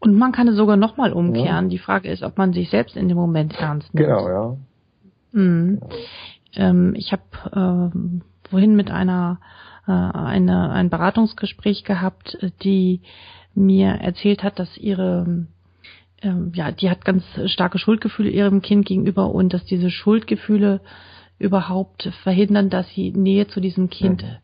Und 0.00 0.16
man 0.16 0.32
kann 0.32 0.48
es 0.48 0.56
sogar 0.56 0.76
nochmal 0.76 1.12
umkehren. 1.12 1.66
Ja. 1.66 1.68
Die 1.68 1.78
Frage 1.78 2.10
ist, 2.10 2.22
ob 2.22 2.38
man 2.38 2.52
sich 2.52 2.70
selbst 2.70 2.96
in 2.96 3.08
dem 3.08 3.16
Moment 3.16 3.54
ernst 3.60 3.92
nimmt. 3.94 4.08
Genau, 4.08 4.28
ja. 4.28 4.56
Mhm. 5.32 5.80
Ähm, 6.54 6.94
ich 6.96 7.12
habe 7.12 7.22
ähm, 7.54 8.22
vorhin 8.50 8.74
mit 8.74 8.90
einer 8.90 9.38
eine, 9.90 10.70
ein 10.70 10.90
Beratungsgespräch 10.90 11.84
gehabt, 11.84 12.38
die 12.62 13.00
mir 13.54 13.88
erzählt 13.88 14.42
hat, 14.42 14.58
dass 14.58 14.76
ihre 14.76 15.46
ähm, 16.22 16.52
ja, 16.54 16.70
die 16.70 16.88
hat 16.88 17.04
ganz 17.04 17.24
starke 17.46 17.78
Schuldgefühle 17.78 18.30
ihrem 18.30 18.62
Kind 18.62 18.86
gegenüber 18.86 19.30
und 19.34 19.52
dass 19.52 19.64
diese 19.64 19.90
Schuldgefühle 19.90 20.80
überhaupt 21.38 22.10
verhindern, 22.22 22.70
dass 22.70 22.88
sie 22.90 23.10
Nähe 23.10 23.48
zu 23.48 23.60
diesem 23.60 23.90
Kind 23.90 24.22
mhm 24.22 24.36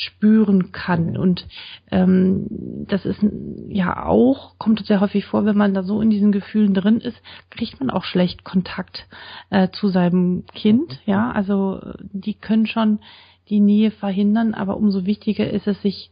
spüren 0.00 0.72
kann. 0.72 1.16
Und 1.16 1.46
ähm, 1.90 2.46
das 2.88 3.04
ist 3.04 3.20
ja 3.68 4.06
auch, 4.06 4.58
kommt 4.58 4.84
sehr 4.86 5.00
häufig 5.00 5.26
vor, 5.26 5.44
wenn 5.44 5.56
man 5.56 5.74
da 5.74 5.82
so 5.82 6.00
in 6.00 6.10
diesen 6.10 6.32
Gefühlen 6.32 6.74
drin 6.74 7.00
ist, 7.00 7.20
kriegt 7.50 7.80
man 7.80 7.90
auch 7.90 8.04
schlecht 8.04 8.44
Kontakt 8.44 9.06
äh, 9.50 9.68
zu 9.70 9.88
seinem 9.88 10.44
Kind. 10.54 11.00
Ja, 11.04 11.30
also 11.30 11.80
die 12.00 12.34
können 12.34 12.66
schon 12.66 13.00
die 13.48 13.60
Nähe 13.60 13.90
verhindern, 13.90 14.54
aber 14.54 14.76
umso 14.76 15.06
wichtiger 15.06 15.50
ist 15.50 15.66
es, 15.66 15.80
sich 15.82 16.10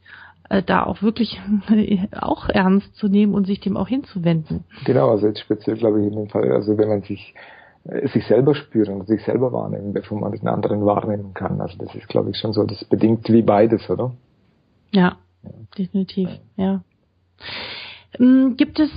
äh, 0.49 0.63
da 0.63 0.85
auch 0.85 1.03
wirklich 1.03 1.41
auch 2.13 2.49
ernst 2.49 2.95
zu 2.97 3.09
nehmen 3.09 3.35
und 3.35 3.47
sich 3.47 3.61
dem 3.61 3.77
auch 3.77 3.89
hinzuwenden. 3.89 4.65
Genau, 4.85 5.11
also 5.11 5.27
jetzt 5.27 5.41
speziell 5.41 5.77
glaube 5.77 6.01
ich 6.01 6.07
in 6.07 6.17
dem 6.17 6.29
Fall, 6.29 6.51
also 6.53 6.77
wenn 6.79 6.89
man 6.89 7.03
sich 7.03 7.35
äh, 7.85 8.09
sich 8.09 8.27
selber 8.27 8.55
spüren, 8.55 9.05
sich 9.07 9.23
selber 9.25 9.53
wahrnehmen, 9.53 9.93
bevor 9.93 10.19
man 10.19 10.33
den 10.33 10.49
anderen 10.49 10.85
wahrnehmen 10.85 11.35
kann. 11.35 11.61
Also 11.61 11.77
das 11.79 11.95
ist, 11.95 12.09
glaube 12.09 12.31
ich, 12.31 12.37
schon 12.37 12.53
so, 12.53 12.65
das 12.65 12.85
bedingt 12.85 13.29
wie 13.29 13.43
beides, 13.43 13.89
oder? 13.91 14.13
Ja, 14.91 15.17
ja. 15.43 15.51
definitiv, 15.77 16.29
ja. 16.57 16.83
Ähm, 18.19 18.55
gibt 18.57 18.81
es 18.81 18.91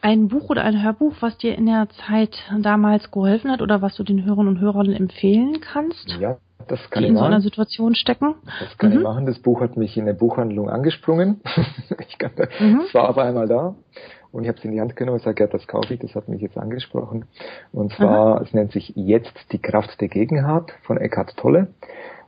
ein 0.00 0.28
Buch 0.28 0.50
oder 0.50 0.64
ein 0.64 0.82
Hörbuch, 0.82 1.14
was 1.20 1.38
dir 1.38 1.56
in 1.56 1.66
der 1.66 1.88
Zeit 2.06 2.36
damals 2.60 3.10
geholfen 3.10 3.50
hat 3.50 3.62
oder 3.62 3.82
was 3.82 3.96
du 3.96 4.02
den 4.02 4.24
Hörern 4.24 4.48
und 4.48 4.60
Hörern 4.60 4.92
empfehlen 4.92 5.60
kannst? 5.60 6.16
Ja, 6.20 6.38
das 6.68 6.90
kann 6.90 7.02
die 7.02 7.08
in 7.08 7.14
machen. 7.14 7.24
so 7.24 7.26
einer 7.26 7.40
Situation 7.40 7.94
stecken? 7.94 8.34
Das 8.60 8.78
kann 8.78 8.90
mhm. 8.90 8.98
ich 8.98 9.02
machen. 9.02 9.26
Das 9.26 9.38
Buch 9.38 9.60
hat 9.60 9.76
mich 9.76 9.96
in 9.96 10.06
der 10.06 10.14
Buchhandlung 10.14 10.68
angesprungen. 10.68 11.40
ich 12.08 12.18
kann, 12.18 12.32
mhm. 12.60 12.82
Es 12.86 12.94
war 12.94 13.08
auf 13.08 13.18
einmal 13.18 13.48
da. 13.48 13.74
Und 14.32 14.44
ich 14.44 14.48
habe 14.48 14.58
es 14.58 14.64
in 14.64 14.72
die 14.72 14.80
Hand 14.80 14.96
genommen 14.96 15.16
und 15.16 15.20
gesagt, 15.20 15.40
ja, 15.40 15.46
das 15.46 15.66
kaufe 15.66 15.92
ich, 15.92 16.00
das 16.00 16.14
hat 16.14 16.28
mich 16.28 16.40
jetzt 16.40 16.56
angesprochen. 16.56 17.26
Und 17.70 17.92
zwar, 17.92 18.36
Aha. 18.36 18.42
es 18.42 18.54
nennt 18.54 18.72
sich 18.72 18.92
Jetzt 18.96 19.52
die 19.52 19.60
Kraft 19.60 20.00
der 20.00 20.08
Gegenwart 20.08 20.72
von 20.84 20.96
Eckhart 20.96 21.36
Tolle, 21.36 21.68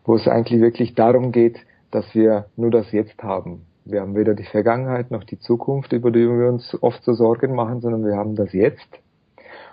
wo 0.04 0.14
es 0.14 0.28
eigentlich 0.28 0.60
wirklich 0.60 0.94
darum 0.94 1.32
geht, 1.32 1.56
dass 1.90 2.14
wir 2.14 2.46
nur 2.56 2.70
das 2.70 2.92
Jetzt 2.92 3.22
haben. 3.22 3.64
Wir 3.86 4.02
haben 4.02 4.14
weder 4.14 4.34
die 4.34 4.44
Vergangenheit 4.44 5.10
noch 5.10 5.24
die 5.24 5.38
Zukunft, 5.38 5.92
über 5.92 6.10
die 6.10 6.28
wir 6.28 6.48
uns 6.48 6.76
oft 6.82 7.02
so 7.04 7.14
Sorgen 7.14 7.54
machen, 7.54 7.80
sondern 7.80 8.04
wir 8.04 8.16
haben 8.16 8.34
das 8.34 8.52
Jetzt. 8.52 8.88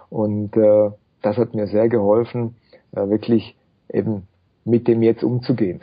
Und 0.09 0.55
äh, 0.55 0.91
das 1.21 1.37
hat 1.37 1.53
mir 1.53 1.67
sehr 1.67 1.89
geholfen, 1.89 2.55
äh, 2.93 3.07
wirklich 3.07 3.55
eben 3.89 4.27
mit 4.65 4.87
dem 4.87 5.01
Jetzt 5.01 5.23
umzugehen. 5.23 5.81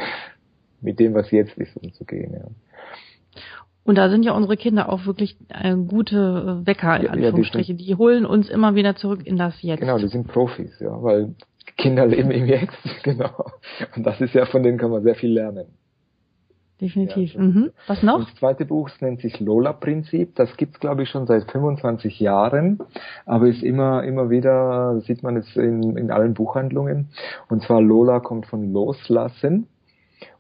mit 0.80 1.00
dem, 1.00 1.14
was 1.14 1.30
jetzt 1.30 1.56
ist, 1.58 1.76
umzugehen. 1.76 2.32
Ja. 2.32 2.47
Und 3.85 3.97
da 3.97 4.11
sind 4.11 4.23
ja 4.23 4.32
unsere 4.32 4.56
Kinder 4.56 4.92
auch 4.92 5.06
wirklich 5.06 5.37
äh, 5.49 5.75
gute 5.75 6.61
Wecker, 6.64 6.99
in 6.99 7.04
ja, 7.04 7.11
Anführungsstriche. 7.11 7.73
Ja, 7.73 7.78
die, 7.78 7.87
die, 7.87 7.94
holen 7.94 8.26
uns 8.26 8.50
immer 8.50 8.75
wieder 8.75 8.97
zurück 8.97 9.26
in 9.26 9.37
das 9.37 9.61
Jetzt. 9.62 9.80
Genau, 9.80 9.99
die 9.99 10.08
sind 10.08 10.28
Profis, 10.28 10.78
ja, 10.80 11.02
weil 11.02 11.35
Kinder 11.76 12.06
leben 12.06 12.30
im 12.30 12.47
Jetzt, 12.47 12.76
genau. 13.02 13.47
Und 13.97 14.06
das 14.06 14.20
ist 14.20 14.35
ja, 14.35 14.47
von 14.47 14.62
denen 14.62 14.78
kann 14.78 14.90
man 14.90 15.02
sehr 15.02 15.14
viel 15.14 15.32
lernen. 15.32 15.66
Definitiv. 16.80 17.35
Ja, 17.35 17.40
mhm. 17.40 17.70
Was 17.88 18.02
noch? 18.02 18.25
Das 18.25 18.35
zweite 18.37 18.64
Buch 18.64 18.88
nennt 19.00 19.20
sich 19.20 19.40
Lola-Prinzip. 19.40 20.36
Das 20.36 20.56
gibt's 20.56 20.78
glaube 20.78 21.02
ich, 21.02 21.10
schon 21.10 21.26
seit 21.26 21.50
25 21.50 22.21
Jahren, 22.21 22.78
aber 23.26 23.49
ist 23.49 23.62
immer, 23.62 24.04
immer 24.04 24.30
wieder, 24.30 25.00
sieht 25.00 25.23
man 25.23 25.36
es 25.36 25.56
in, 25.56 25.97
in 25.97 26.10
allen 26.10 26.34
Buchhandlungen. 26.34 27.08
Und 27.49 27.62
zwar 27.62 27.80
Lola 27.80 28.21
kommt 28.21 28.47
von 28.47 28.73
Loslassen. 28.73 29.67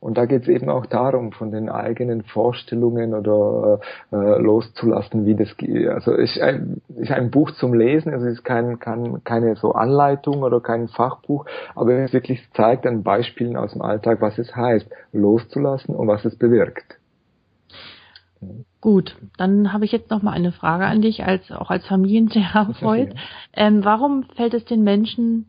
Und 0.00 0.18
da 0.18 0.26
geht 0.26 0.42
es 0.42 0.48
eben 0.48 0.68
auch 0.68 0.86
darum, 0.86 1.32
von 1.32 1.50
den 1.50 1.68
eigenen 1.68 2.22
Vorstellungen 2.22 3.14
oder 3.14 3.80
äh, 4.12 4.40
loszulassen, 4.40 5.26
wie 5.26 5.34
das 5.34 5.56
geht. 5.56 5.88
Also 5.88 6.12
ist 6.12 6.40
ein, 6.40 6.80
ist 6.96 7.10
ein 7.10 7.30
Buch 7.30 7.50
zum 7.52 7.74
Lesen, 7.74 8.12
also 8.12 8.26
es 8.26 8.34
ist 8.34 8.44
kein, 8.44 8.78
kein, 8.78 9.22
keine 9.24 9.56
so 9.56 9.72
Anleitung 9.72 10.42
oder 10.42 10.60
kein 10.60 10.88
Fachbuch, 10.88 11.46
aber 11.74 11.92
es 11.94 12.12
wirklich 12.12 12.48
zeigt 12.52 12.86
an 12.86 13.02
Beispielen 13.02 13.56
aus 13.56 13.72
dem 13.72 13.82
Alltag, 13.82 14.20
was 14.20 14.38
es 14.38 14.54
heißt, 14.54 14.88
loszulassen 15.12 15.94
und 15.94 16.08
was 16.08 16.24
es 16.24 16.36
bewirkt. 16.36 16.98
Gut, 18.80 19.16
dann 19.36 19.72
habe 19.72 19.84
ich 19.84 19.90
jetzt 19.90 20.10
noch 20.10 20.22
mal 20.22 20.32
eine 20.32 20.52
Frage 20.52 20.86
an 20.86 21.02
dich, 21.02 21.24
als 21.24 21.50
auch 21.50 21.70
als 21.70 21.86
Familientherapeut. 21.86 23.14
Ähm, 23.54 23.84
warum 23.84 24.24
fällt 24.36 24.54
es 24.54 24.66
den 24.66 24.84
Menschen 24.84 25.46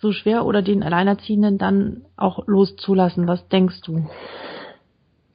so 0.00 0.12
schwer 0.12 0.46
oder 0.46 0.62
den 0.62 0.82
Alleinerziehenden 0.82 1.58
dann 1.58 2.02
auch 2.16 2.46
loszulassen? 2.46 3.26
Was 3.26 3.48
denkst 3.48 3.80
du? 3.82 4.06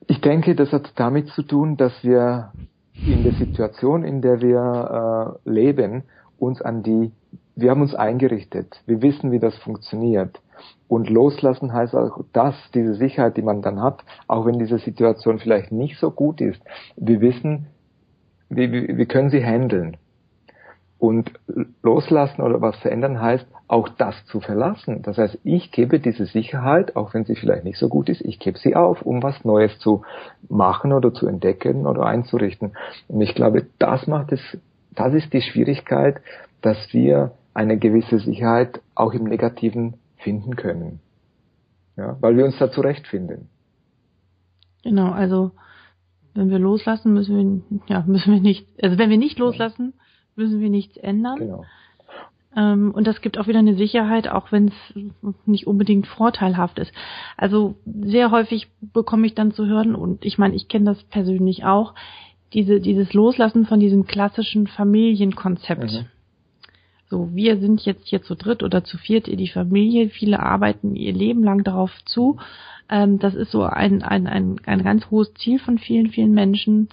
Ich 0.08 0.22
denke, 0.22 0.56
das 0.56 0.72
hat 0.72 0.92
damit 0.96 1.28
zu 1.30 1.44
tun, 1.44 1.78
dass 1.78 2.04
wir 2.04 2.52
in 2.94 3.24
der 3.24 3.34
Situation, 3.34 4.04
in 4.04 4.22
der 4.22 4.42
wir 4.42 5.38
äh, 5.46 5.50
leben, 5.50 6.04
uns 6.38 6.62
an 6.62 6.84
die, 6.84 7.12
wir 7.56 7.72
haben 7.72 7.82
uns 7.82 7.96
eingerichtet. 7.96 8.82
Wir 8.86 9.02
wissen, 9.02 9.32
wie 9.32 9.40
das 9.40 9.56
funktioniert. 9.58 10.40
Und 10.88 11.10
loslassen 11.10 11.74
heißt 11.74 11.96
auch 11.96 12.24
das, 12.34 12.56
diese 12.74 12.94
Sicherheit, 12.94 13.38
die 13.38 13.42
man 13.42 13.62
dann 13.62 13.82
hat, 13.82 14.04
auch 14.28 14.46
wenn 14.46 14.60
diese 14.60 14.78
Situation 14.78 15.40
vielleicht 15.40 15.72
nicht 15.72 15.98
so 16.00 16.12
gut 16.12 16.42
ist. 16.42 16.62
Wir 16.96 17.22
wissen, 17.22 17.68
wir, 18.50 18.72
wir 18.72 19.06
können 19.06 19.30
sie 19.30 19.44
handeln. 19.44 19.98
Und 21.04 21.34
loslassen 21.82 22.42
oder 22.42 22.62
was 22.62 22.78
verändern 22.78 23.20
heißt, 23.20 23.46
auch 23.68 23.90
das 23.90 24.16
zu 24.28 24.40
verlassen. 24.40 25.02
Das 25.02 25.18
heißt, 25.18 25.38
ich 25.44 25.70
gebe 25.74 26.00
diese 26.00 26.26
Sicherheit, 26.26 26.96
auch 26.96 27.14
wenn 27.14 27.26
sie 27.26 27.36
vielleicht 27.36 27.66
nicht 27.66 27.78
so 27.78 27.90
gut 27.90 28.08
ist, 28.08 28.22
ich 28.22 28.40
gebe 28.40 28.58
sie 28.58 28.74
auf, 28.74 29.02
um 29.02 29.22
was 29.22 29.44
Neues 29.44 29.78
zu 29.80 30.04
machen 30.48 30.94
oder 30.94 31.14
zu 31.14 31.28
entdecken 31.28 31.88
oder 31.88 32.06
einzurichten. 32.06 32.72
Und 33.10 33.20
ich 33.20 33.36
glaube, 33.36 33.68
das 33.80 34.08
macht 34.08 34.32
es, 34.32 34.40
das 34.92 35.14
ist 35.14 35.34
die 35.34 35.42
Schwierigkeit, 35.42 36.22
dass 36.62 36.78
wir 36.94 37.34
eine 37.54 37.78
gewisse 37.78 38.20
Sicherheit 38.20 38.80
auch 38.96 39.12
im 39.12 39.26
Negativen 39.26 39.96
finden 40.16 40.56
können. 40.56 41.02
Ja, 41.98 42.16
weil 42.22 42.38
wir 42.38 42.46
uns 42.46 42.58
da 42.60 42.72
zurechtfinden. 42.72 43.50
Genau, 44.86 45.12
also 45.12 45.52
wenn 46.34 46.50
wir 46.50 46.60
loslassen, 46.60 47.12
müssen 47.12 47.66
wir, 47.70 47.82
ja, 47.88 48.06
müssen 48.08 48.32
wir 48.32 48.40
nicht, 48.40 48.70
also 48.82 48.98
wenn 48.98 49.10
wir 49.10 49.18
nicht 49.18 49.38
loslassen, 49.38 49.96
müssen 50.36 50.60
wir 50.60 50.70
nichts 50.70 50.98
ändern. 50.98 51.40
Genau. 51.40 51.66
Ähm, 52.56 52.92
und 52.92 53.08
das 53.08 53.22
gibt 53.22 53.38
auch 53.38 53.48
wieder 53.48 53.60
eine 53.60 53.76
Sicherheit, 53.76 54.28
auch 54.28 54.52
wenn 54.52 54.68
es 54.68 55.34
nicht 55.46 55.68
unbedingt 55.68 56.08
vorteilhaft 56.08 56.80
ist. 56.80 56.92
Also 57.38 57.76
sehr 57.86 58.32
häufig 58.32 58.68
bekomme 58.82 59.26
ich 59.28 59.34
dann 59.34 59.52
zu 59.52 59.66
hören, 59.66 59.96
und 59.96 60.24
ich 60.26 60.38
meine, 60.38 60.56
ich 60.56 60.68
kenne 60.68 60.86
das 60.86 61.04
persönlich 61.04 61.66
auch, 61.66 61.94
diese, 62.54 62.80
dieses 62.80 63.14
Loslassen 63.14 63.66
von 63.66 63.80
diesem 63.80 64.06
klassischen 64.06 64.68
Familienkonzept. 64.68 65.92
Mhm. 65.92 66.06
So, 67.10 67.30
wir 67.34 67.60
sind 67.60 67.82
jetzt 67.82 68.08
hier 68.08 68.22
zu 68.22 68.36
dritt 68.36 68.64
oder 68.64 68.84
zu 68.84 68.98
viert 68.98 69.28
in 69.28 69.38
die 69.38 69.48
Familie, 69.48 70.10
viele 70.10 70.40
arbeiten 70.40 70.96
ihr 70.96 71.14
Leben 71.14 71.44
lang 71.44 71.64
darauf 71.64 71.92
zu. 72.06 72.38
Ähm, 72.90 73.20
das 73.20 73.34
ist 73.34 73.52
so 73.52 73.64
ein, 73.64 74.04
ein, 74.04 74.28
ein, 74.28 74.58
ein 74.66 74.84
ganz 74.84 75.10
hohes 75.10 75.34
Ziel 75.36 75.60
von 75.60 75.80
vielen, 75.80 76.10
vielen 76.10 76.34
Menschen. 76.34 76.90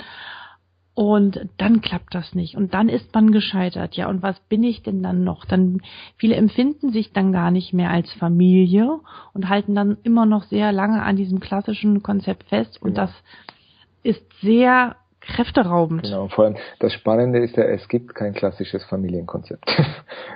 Und 1.00 1.48
dann 1.56 1.80
klappt 1.80 2.14
das 2.14 2.34
nicht. 2.34 2.58
Und 2.58 2.74
dann 2.74 2.90
ist 2.90 3.14
man 3.14 3.32
gescheitert. 3.32 3.94
Ja, 3.96 4.10
und 4.10 4.22
was 4.22 4.38
bin 4.50 4.62
ich 4.62 4.82
denn 4.82 5.02
dann 5.02 5.24
noch? 5.24 5.46
Dann, 5.46 5.80
viele 6.18 6.34
empfinden 6.34 6.92
sich 6.92 7.14
dann 7.14 7.32
gar 7.32 7.50
nicht 7.50 7.72
mehr 7.72 7.88
als 7.88 8.12
Familie 8.12 9.00
und 9.32 9.48
halten 9.48 9.74
dann 9.74 9.96
immer 10.02 10.26
noch 10.26 10.42
sehr 10.42 10.72
lange 10.72 11.02
an 11.02 11.16
diesem 11.16 11.40
klassischen 11.40 12.02
Konzept 12.02 12.50
fest. 12.50 12.82
Und 12.82 12.96
genau. 12.96 13.06
das 13.06 13.14
ist 14.02 14.22
sehr 14.42 14.96
kräfteraubend. 15.22 16.02
Genau, 16.02 16.28
vor 16.28 16.44
allem 16.44 16.56
das 16.80 16.92
Spannende 16.92 17.38
ist 17.38 17.56
ja, 17.56 17.64
es 17.64 17.88
gibt 17.88 18.14
kein 18.14 18.34
klassisches 18.34 18.84
Familienkonzept. 18.84 19.64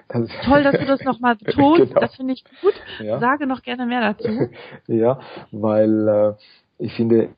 Das 0.08 0.28
Toll, 0.44 0.62
dass 0.62 0.78
du 0.78 0.86
das 0.86 1.02
nochmal 1.02 1.36
betonst, 1.44 1.88
genau. 1.88 2.00
das 2.00 2.14
finde 2.14 2.34
ich 2.34 2.44
gut. 2.62 2.74
Ja. 3.00 3.18
Sage 3.18 3.46
noch 3.46 3.62
gerne 3.62 3.84
mehr 3.84 4.00
dazu. 4.00 4.48
ja, 4.86 5.18
weil 5.50 6.08
äh, 6.08 6.32
ich 6.78 6.94
finde, 6.94 7.30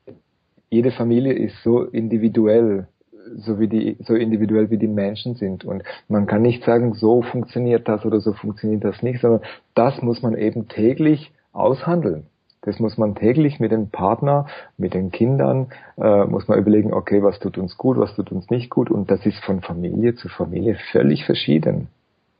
jede 0.69 0.91
Familie 0.91 1.33
ist 1.33 1.61
so 1.63 1.83
individuell 1.83 2.87
so 3.35 3.59
wie 3.59 3.67
die, 3.67 3.97
so 3.99 4.15
individuell 4.15 4.69
wie 4.69 4.77
die 4.77 4.87
Menschen 4.87 5.35
sind. 5.35 5.65
Und 5.65 5.83
man 6.07 6.25
kann 6.25 6.41
nicht 6.41 6.63
sagen, 6.63 6.93
so 6.93 7.21
funktioniert 7.21 7.87
das 7.87 8.05
oder 8.05 8.19
so 8.19 8.33
funktioniert 8.33 8.83
das 8.83 9.01
nicht, 9.03 9.21
sondern 9.21 9.41
das 9.75 10.01
muss 10.01 10.21
man 10.21 10.35
eben 10.35 10.67
täglich 10.67 11.31
aushandeln. 11.53 12.27
Das 12.61 12.79
muss 12.79 12.97
man 12.97 13.15
täglich 13.15 13.59
mit 13.59 13.71
dem 13.71 13.89
Partner, 13.89 14.47
mit 14.77 14.93
den 14.93 15.11
Kindern, 15.11 15.67
äh, 15.97 16.25
muss 16.25 16.47
man 16.47 16.59
überlegen, 16.59 16.93
okay, 16.93 17.23
was 17.23 17.39
tut 17.39 17.57
uns 17.57 17.77
gut, 17.77 17.97
was 17.97 18.13
tut 18.15 18.31
uns 18.31 18.49
nicht 18.49 18.69
gut. 18.69 18.91
Und 18.91 19.09
das 19.09 19.25
ist 19.25 19.39
von 19.45 19.61
Familie 19.61 20.15
zu 20.15 20.27
Familie 20.27 20.77
völlig 20.91 21.25
verschieden. 21.25 21.87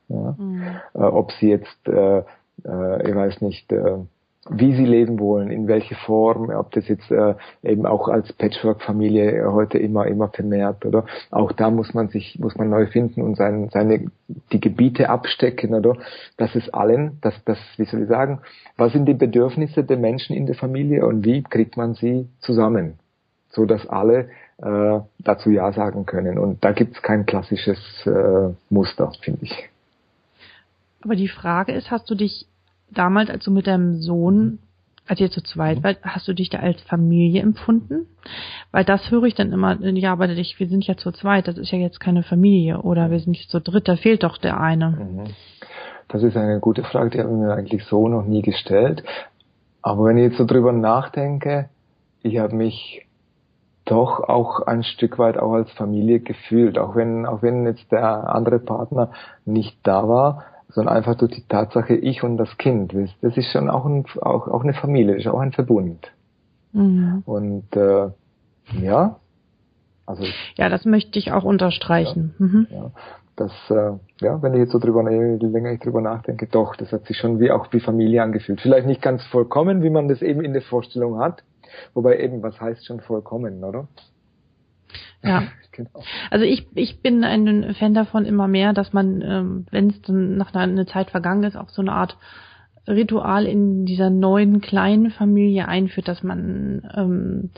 Ja? 0.10 0.36
Mhm. 0.38 0.64
Äh, 0.94 0.98
ob 1.00 1.32
sie 1.34 1.50
jetzt, 1.50 1.88
äh, 1.88 2.20
äh, 2.66 3.10
ich 3.10 3.16
weiß 3.16 3.42
nicht, 3.42 3.72
äh, 3.72 4.00
wie 4.50 4.76
sie 4.76 4.86
leben 4.86 5.20
wollen, 5.20 5.52
in 5.52 5.68
welche 5.68 5.96
Form, 5.96 6.50
ob 6.50 6.72
das 6.72 6.88
jetzt 6.88 7.10
äh, 7.12 7.36
eben 7.64 7.86
auch 7.86 8.08
als 8.08 8.32
Patchwork-Familie 8.34 9.52
heute 9.52 9.78
immer 9.78 10.08
immer 10.08 10.30
vermehrt 10.30 10.86
oder? 10.86 11.06
Auch 11.32 11.52
da 11.52 11.70
muss 11.70 11.94
man 11.94 12.10
sich 12.10 12.40
muss 12.40 12.56
man 12.56 12.70
neu 12.70 12.88
finden 12.88 13.22
und 13.22 13.36
sein, 13.36 13.70
seine 13.72 14.12
die 14.52 14.60
Gebiete 14.60 15.10
abstecken 15.10 15.74
oder? 15.74 15.96
Das 16.38 16.56
ist 16.56 16.74
allen, 16.74 17.18
das 17.22 17.34
das 17.46 17.58
wie 17.78 17.86
soll 17.86 18.04
ich 18.04 18.08
sagen, 18.10 18.40
was 18.78 18.94
sind 18.94 19.06
die 19.06 19.14
Bedürfnisse 19.14 19.84
der 19.84 19.98
Menschen 19.98 20.36
in 20.36 20.46
der 20.46 20.56
Familie 20.56 21.06
und 21.06 21.26
wie 21.26 21.44
kriegt 21.44 21.78
man 21.78 21.94
sie 21.94 22.28
zusammen, 22.40 23.00
so 23.50 23.66
dass 23.66 23.88
alle 23.88 24.30
äh, 24.58 25.00
dazu 25.20 25.50
ja 25.50 25.72
sagen 25.72 26.06
können? 26.06 26.38
Und 26.38 26.64
da 26.64 26.72
gibt's 26.72 27.02
kein 27.02 27.26
klassisches 27.26 27.80
äh, 28.06 28.54
Muster, 28.70 29.12
finde 29.22 29.40
ich. 29.44 29.70
Aber 31.02 31.16
die 31.16 31.28
Frage 31.28 31.74
ist, 31.74 31.92
hast 31.92 32.10
du 32.10 32.16
dich 32.16 32.48
damals, 32.92 33.30
als 33.30 33.44
du 33.44 33.52
mit 33.52 33.68
deinem 33.68 34.02
Sohn, 34.02 34.60
als 35.08 35.20
ihr 35.20 35.32
zu 35.32 35.42
zweit 35.42 35.84
wart, 35.84 36.00
hast 36.04 36.28
du 36.28 36.34
dich 36.34 36.50
da 36.50 36.60
als 36.60 36.82
Familie 36.82 37.42
empfunden? 37.42 38.08
Weil 38.72 38.84
das 38.84 39.10
höre 39.10 39.24
ich 39.24 39.36
dann 39.36 39.54
immer, 39.54 39.82
ja, 39.82 40.12
aber 40.12 40.30
ich, 40.30 40.60
wir 40.60 40.68
sind 40.68 40.86
ja 40.86 40.98
zu 40.98 41.12
zweit, 41.12 41.48
das 41.48 41.58
ist 41.58 41.72
ja 41.72 41.78
jetzt 41.78 42.00
keine 42.00 42.24
Familie 42.24 42.82
oder 42.82 43.10
wir 43.10 43.20
sind 43.20 43.38
zu 43.38 43.62
dritt, 43.62 43.88
da 43.88 43.96
fehlt 43.96 44.24
doch 44.24 44.38
der 44.38 44.60
eine. 44.60 44.90
Mhm. 44.90 45.24
Das 46.10 46.24
ist 46.24 46.38
eine 46.38 46.60
gute 46.60 46.84
Frage, 46.84 47.10
die 47.10 47.20
habe 47.20 47.30
ich 47.30 47.38
mir 47.38 47.54
eigentlich 47.54 47.84
so 47.86 48.08
noch 48.08 48.26
nie 48.26 48.42
gestellt. 48.42 49.04
Aber 49.82 50.06
wenn 50.06 50.18
ich 50.18 50.24
jetzt 50.24 50.38
so 50.38 50.46
drüber 50.46 50.72
nachdenke, 50.72 51.70
ich 52.22 52.40
habe 52.40 52.56
mich 52.56 53.06
doch 53.86 54.22
auch 54.28 54.62
ein 54.68 54.84
Stück 54.84 55.18
weit 55.18 55.38
auch 55.38 55.54
als 55.54 55.72
Familie 55.72 56.20
gefühlt, 56.20 56.78
auch 56.78 56.96
wenn, 56.96 57.26
auch 57.26 57.42
wenn 57.42 57.66
jetzt 57.66 57.92
der 57.92 58.34
andere 58.34 58.60
Partner 58.60 59.12
nicht 59.46 59.78
da 59.84 60.08
war, 60.08 60.44
sondern 60.70 60.96
einfach 60.96 61.16
durch 61.16 61.32
die 61.32 61.48
Tatsache, 61.48 61.96
ich 61.96 62.24
und 62.24 62.38
das 62.38 62.58
Kind, 62.58 62.94
das 63.22 63.38
ist 63.38 63.52
schon 63.52 63.70
auch, 63.70 63.86
ein, 63.86 64.06
auch, 64.22 64.48
auch 64.48 64.64
eine 64.64 64.74
Familie, 64.74 65.16
das 65.16 65.26
ist 65.26 65.32
auch 65.32 65.40
ein 65.40 65.54
Verbund. 65.54 66.12
Mhm. 66.74 67.24
Und 67.26 67.76
äh, 67.76 68.10
ja, 68.82 69.20
also 70.06 70.24
ja, 70.56 70.70
das 70.70 70.86
möchte 70.86 71.20
ich 71.20 71.32
auch 71.32 71.44
unterstreichen. 71.44 72.36
Ja, 72.40 72.46
mhm. 72.46 72.68
ja, 72.70 72.92
das, 73.36 73.52
äh, 73.70 73.98
ja, 74.22 74.42
wenn 74.42 74.54
ich 74.54 74.60
jetzt 74.60 74.72
so 74.72 74.80
drüber, 74.80 75.10
je 75.10 75.38
länger 75.38 75.72
ich 75.72 75.80
drüber 75.80 76.02
nachdenke, 76.02 76.48
doch, 76.48 76.76
das 76.76 76.92
hat 76.92 77.06
sich 77.06 77.18
schon 77.18 77.40
wie 77.40 77.52
auch 77.52 77.72
wie 77.72 77.80
Familie 77.80 78.24
angefühlt. 78.24 78.62
Vielleicht 78.62 78.88
nicht 78.88 79.02
ganz 79.02 79.24
vollkommen, 79.26 79.84
wie 79.84 79.90
man 79.90 80.08
das 80.08 80.22
eben 80.22 80.42
in 80.42 80.54
der 80.54 80.62
Vorstellung 80.62 81.20
hat, 81.20 81.44
wobei 81.94 82.20
eben, 82.20 82.42
was 82.42 82.60
heißt 82.60 82.86
schon 82.86 83.00
vollkommen, 83.00 83.64
oder? 83.64 83.88
Ja. 85.24 85.44
genau. 85.72 86.04
Also 86.30 86.46
ich, 86.46 86.68
ich 86.76 87.02
bin 87.02 87.24
ein 87.24 87.74
Fan 87.76 87.94
davon 87.94 88.26
immer 88.26 88.48
mehr, 88.48 88.74
dass 88.74 88.94
man, 88.94 89.22
ähm, 89.22 89.66
wenn 89.72 89.90
es 89.90 90.02
dann 90.02 90.38
nach 90.38 90.54
einer 90.54 90.88
Zeit 90.88 91.12
vergangen 91.12 91.44
ist, 91.44 91.56
auch 91.56 91.70
so 91.70 91.82
eine 91.82 91.94
Art 91.94 92.18
Ritual 92.88 93.46
in 93.46 93.86
dieser 93.86 94.10
neuen 94.10 94.62
kleinen 94.62 95.12
Familie 95.12 95.68
einführt, 95.68 96.08
dass 96.08 96.24
man 96.24 96.90
ähm, 96.96 97.50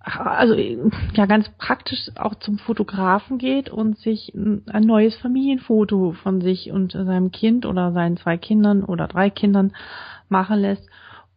also 0.00 0.54
ja 0.54 1.26
ganz 1.26 1.48
praktisch 1.58 2.10
auch 2.14 2.36
zum 2.36 2.58
Fotografen 2.58 3.38
geht 3.38 3.70
und 3.70 3.98
sich 3.98 4.32
ein 4.34 4.82
neues 4.82 5.16
Familienfoto 5.16 6.12
von 6.22 6.40
sich 6.40 6.70
und 6.70 6.92
seinem 6.92 7.32
Kind 7.32 7.66
oder 7.66 7.92
seinen 7.92 8.16
zwei 8.16 8.36
Kindern 8.36 8.84
oder 8.84 9.08
drei 9.08 9.30
Kindern 9.30 9.72
machen 10.28 10.60
lässt 10.60 10.88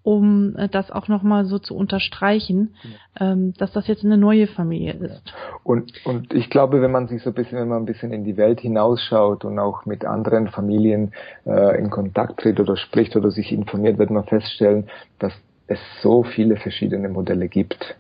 um 0.03 0.55
äh, 0.55 0.69
das 0.69 0.91
auch 0.91 1.07
nochmal 1.07 1.45
so 1.45 1.59
zu 1.59 1.75
unterstreichen, 1.75 2.75
ähm, 3.19 3.53
dass 3.57 3.71
das 3.71 3.87
jetzt 3.87 4.03
eine 4.03 4.17
neue 4.17 4.47
Familie 4.47 4.93
ist. 4.93 5.33
Und, 5.63 5.91
und 6.05 6.33
ich 6.33 6.49
glaube, 6.49 6.81
wenn 6.81 6.91
man 6.91 7.07
sich 7.07 7.21
so 7.21 7.31
ein 7.31 7.33
bisschen, 7.33 7.59
wenn 7.59 7.67
man 7.67 7.83
ein 7.83 7.85
bisschen 7.85 8.13
in 8.13 8.23
die 8.23 8.37
Welt 8.37 8.61
hinausschaut 8.61 9.45
und 9.45 9.59
auch 9.59 9.85
mit 9.85 10.05
anderen 10.05 10.47
Familien 10.47 11.11
äh, 11.45 11.77
in 11.77 11.89
Kontakt 11.89 12.39
tritt 12.39 12.59
oder 12.59 12.77
spricht 12.77 13.15
oder 13.15 13.31
sich 13.31 13.51
informiert, 13.51 13.97
wird 13.97 14.09
man 14.09 14.23
feststellen, 14.23 14.87
dass 15.19 15.33
es 15.67 15.79
so 16.01 16.23
viele 16.23 16.55
verschiedene 16.55 17.09
Modelle 17.09 17.47
gibt. 17.47 17.95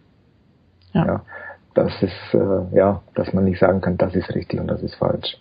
Ja. 0.93 1.05
ja 1.05 1.21
das 1.73 2.01
ist, 2.01 2.33
äh, 2.33 2.75
ja, 2.75 3.01
dass 3.15 3.33
man 3.33 3.45
nicht 3.45 3.59
sagen 3.59 3.81
kann, 3.81 3.97
das 3.97 4.15
ist 4.15 4.33
richtig 4.35 4.59
und 4.59 4.67
das 4.67 4.81
ist 4.81 4.95
falsch. 4.95 5.37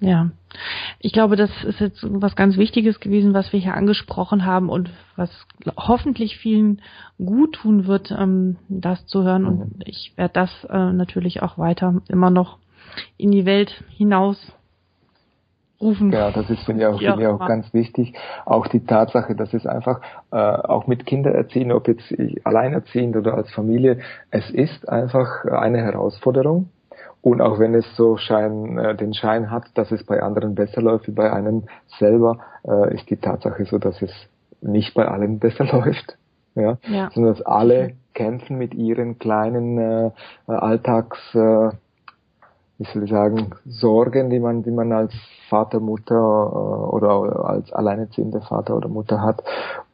Ja, 0.00 0.30
ich 0.98 1.12
glaube, 1.12 1.36
das 1.36 1.50
ist 1.64 1.78
jetzt 1.78 2.02
was 2.02 2.34
ganz 2.34 2.56
Wichtiges 2.56 3.00
gewesen, 3.00 3.34
was 3.34 3.52
wir 3.52 3.60
hier 3.60 3.74
angesprochen 3.74 4.46
haben 4.46 4.70
und 4.70 4.90
was 5.14 5.30
hoffentlich 5.76 6.38
vielen 6.38 6.80
gut 7.18 7.56
tun 7.56 7.86
wird, 7.86 8.10
ähm, 8.10 8.56
das 8.68 9.06
zu 9.06 9.22
hören. 9.22 9.44
Und 9.44 9.58
mhm. 9.58 9.82
ich 9.84 10.14
werde 10.16 10.32
das 10.32 10.64
äh, 10.64 10.92
natürlich 10.92 11.42
auch 11.42 11.58
weiter 11.58 12.00
immer 12.08 12.30
noch 12.30 12.58
in 13.18 13.30
die 13.30 13.44
Welt 13.44 13.84
hinaus 13.90 14.52
rufen. 15.80 16.12
Ja, 16.12 16.30
das 16.30 16.48
ist 16.48 16.64
finde 16.64 16.82
ich 16.82 16.86
auch, 16.88 16.98
finde 16.98 17.22
ich 17.22 17.28
auch 17.28 17.46
ganz 17.46 17.72
wichtig. 17.74 18.14
Auch 18.46 18.66
die 18.68 18.84
Tatsache, 18.84 19.34
dass 19.34 19.52
es 19.52 19.66
einfach 19.66 20.00
äh, 20.32 20.36
auch 20.36 20.86
mit 20.86 21.04
Kindererziehen, 21.04 21.72
ob 21.72 21.88
jetzt 21.88 22.14
alleinerziehend 22.44 23.16
oder 23.16 23.34
als 23.34 23.50
Familie, 23.52 23.98
es 24.30 24.50
ist 24.50 24.88
einfach 24.88 25.44
eine 25.44 25.78
Herausforderung 25.78 26.70
und 27.22 27.40
auch 27.42 27.58
wenn 27.58 27.74
es 27.74 27.84
so 27.96 28.16
Schein, 28.16 28.78
äh, 28.78 28.96
den 28.96 29.12
Schein 29.12 29.50
hat, 29.50 29.64
dass 29.74 29.92
es 29.92 30.04
bei 30.04 30.22
anderen 30.22 30.54
besser 30.54 30.80
läuft 30.80 31.06
wie 31.06 31.12
bei 31.12 31.32
einem 31.32 31.64
selber, 31.98 32.38
äh, 32.66 32.94
ist 32.94 33.10
die 33.10 33.16
Tatsache 33.16 33.64
so, 33.66 33.78
dass 33.78 34.00
es 34.00 34.12
nicht 34.60 34.94
bei 34.94 35.06
allen 35.06 35.38
besser 35.40 35.64
läuft. 35.64 36.16
Ja, 36.56 36.78
ja. 36.88 37.10
sondern 37.14 37.34
dass 37.34 37.46
alle 37.46 37.92
kämpfen 38.12 38.58
mit 38.58 38.74
ihren 38.74 39.20
kleinen 39.20 39.78
äh, 39.78 40.10
Alltags, 40.48 41.18
äh, 41.32 41.70
wie 42.78 42.84
soll 42.92 43.04
ich 43.04 43.10
sagen, 43.10 43.54
Sorgen, 43.66 44.30
die 44.30 44.40
man, 44.40 44.64
die 44.64 44.72
man 44.72 44.92
als 44.92 45.14
Vater, 45.48 45.78
Mutter 45.78 46.16
äh, 46.16 46.94
oder 46.94 47.44
als 47.44 47.72
alleinerziehender 47.72 48.40
Vater 48.40 48.76
oder 48.76 48.88
Mutter 48.88 49.22
hat. 49.22 49.44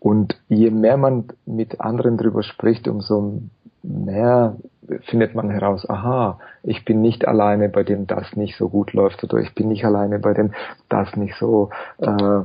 Und 0.00 0.40
je 0.48 0.70
mehr 0.70 0.96
man 0.96 1.24
mit 1.44 1.80
anderen 1.80 2.16
drüber 2.16 2.42
spricht, 2.42 2.88
umso 2.88 3.42
mehr 3.82 4.56
findet 5.02 5.34
man 5.34 5.50
heraus, 5.50 5.88
aha, 5.88 6.38
ich 6.66 6.84
bin 6.84 7.00
nicht 7.00 7.26
alleine, 7.26 7.68
bei 7.68 7.84
dem 7.84 8.06
das 8.06 8.36
nicht 8.36 8.56
so 8.56 8.68
gut 8.68 8.92
läuft 8.92 9.22
oder 9.24 9.38
ich 9.38 9.54
bin 9.54 9.68
nicht 9.68 9.84
alleine, 9.84 10.18
bei 10.18 10.34
dem 10.34 10.52
das 10.88 11.16
nicht 11.16 11.36
so 11.36 11.70
äh, 11.98 12.42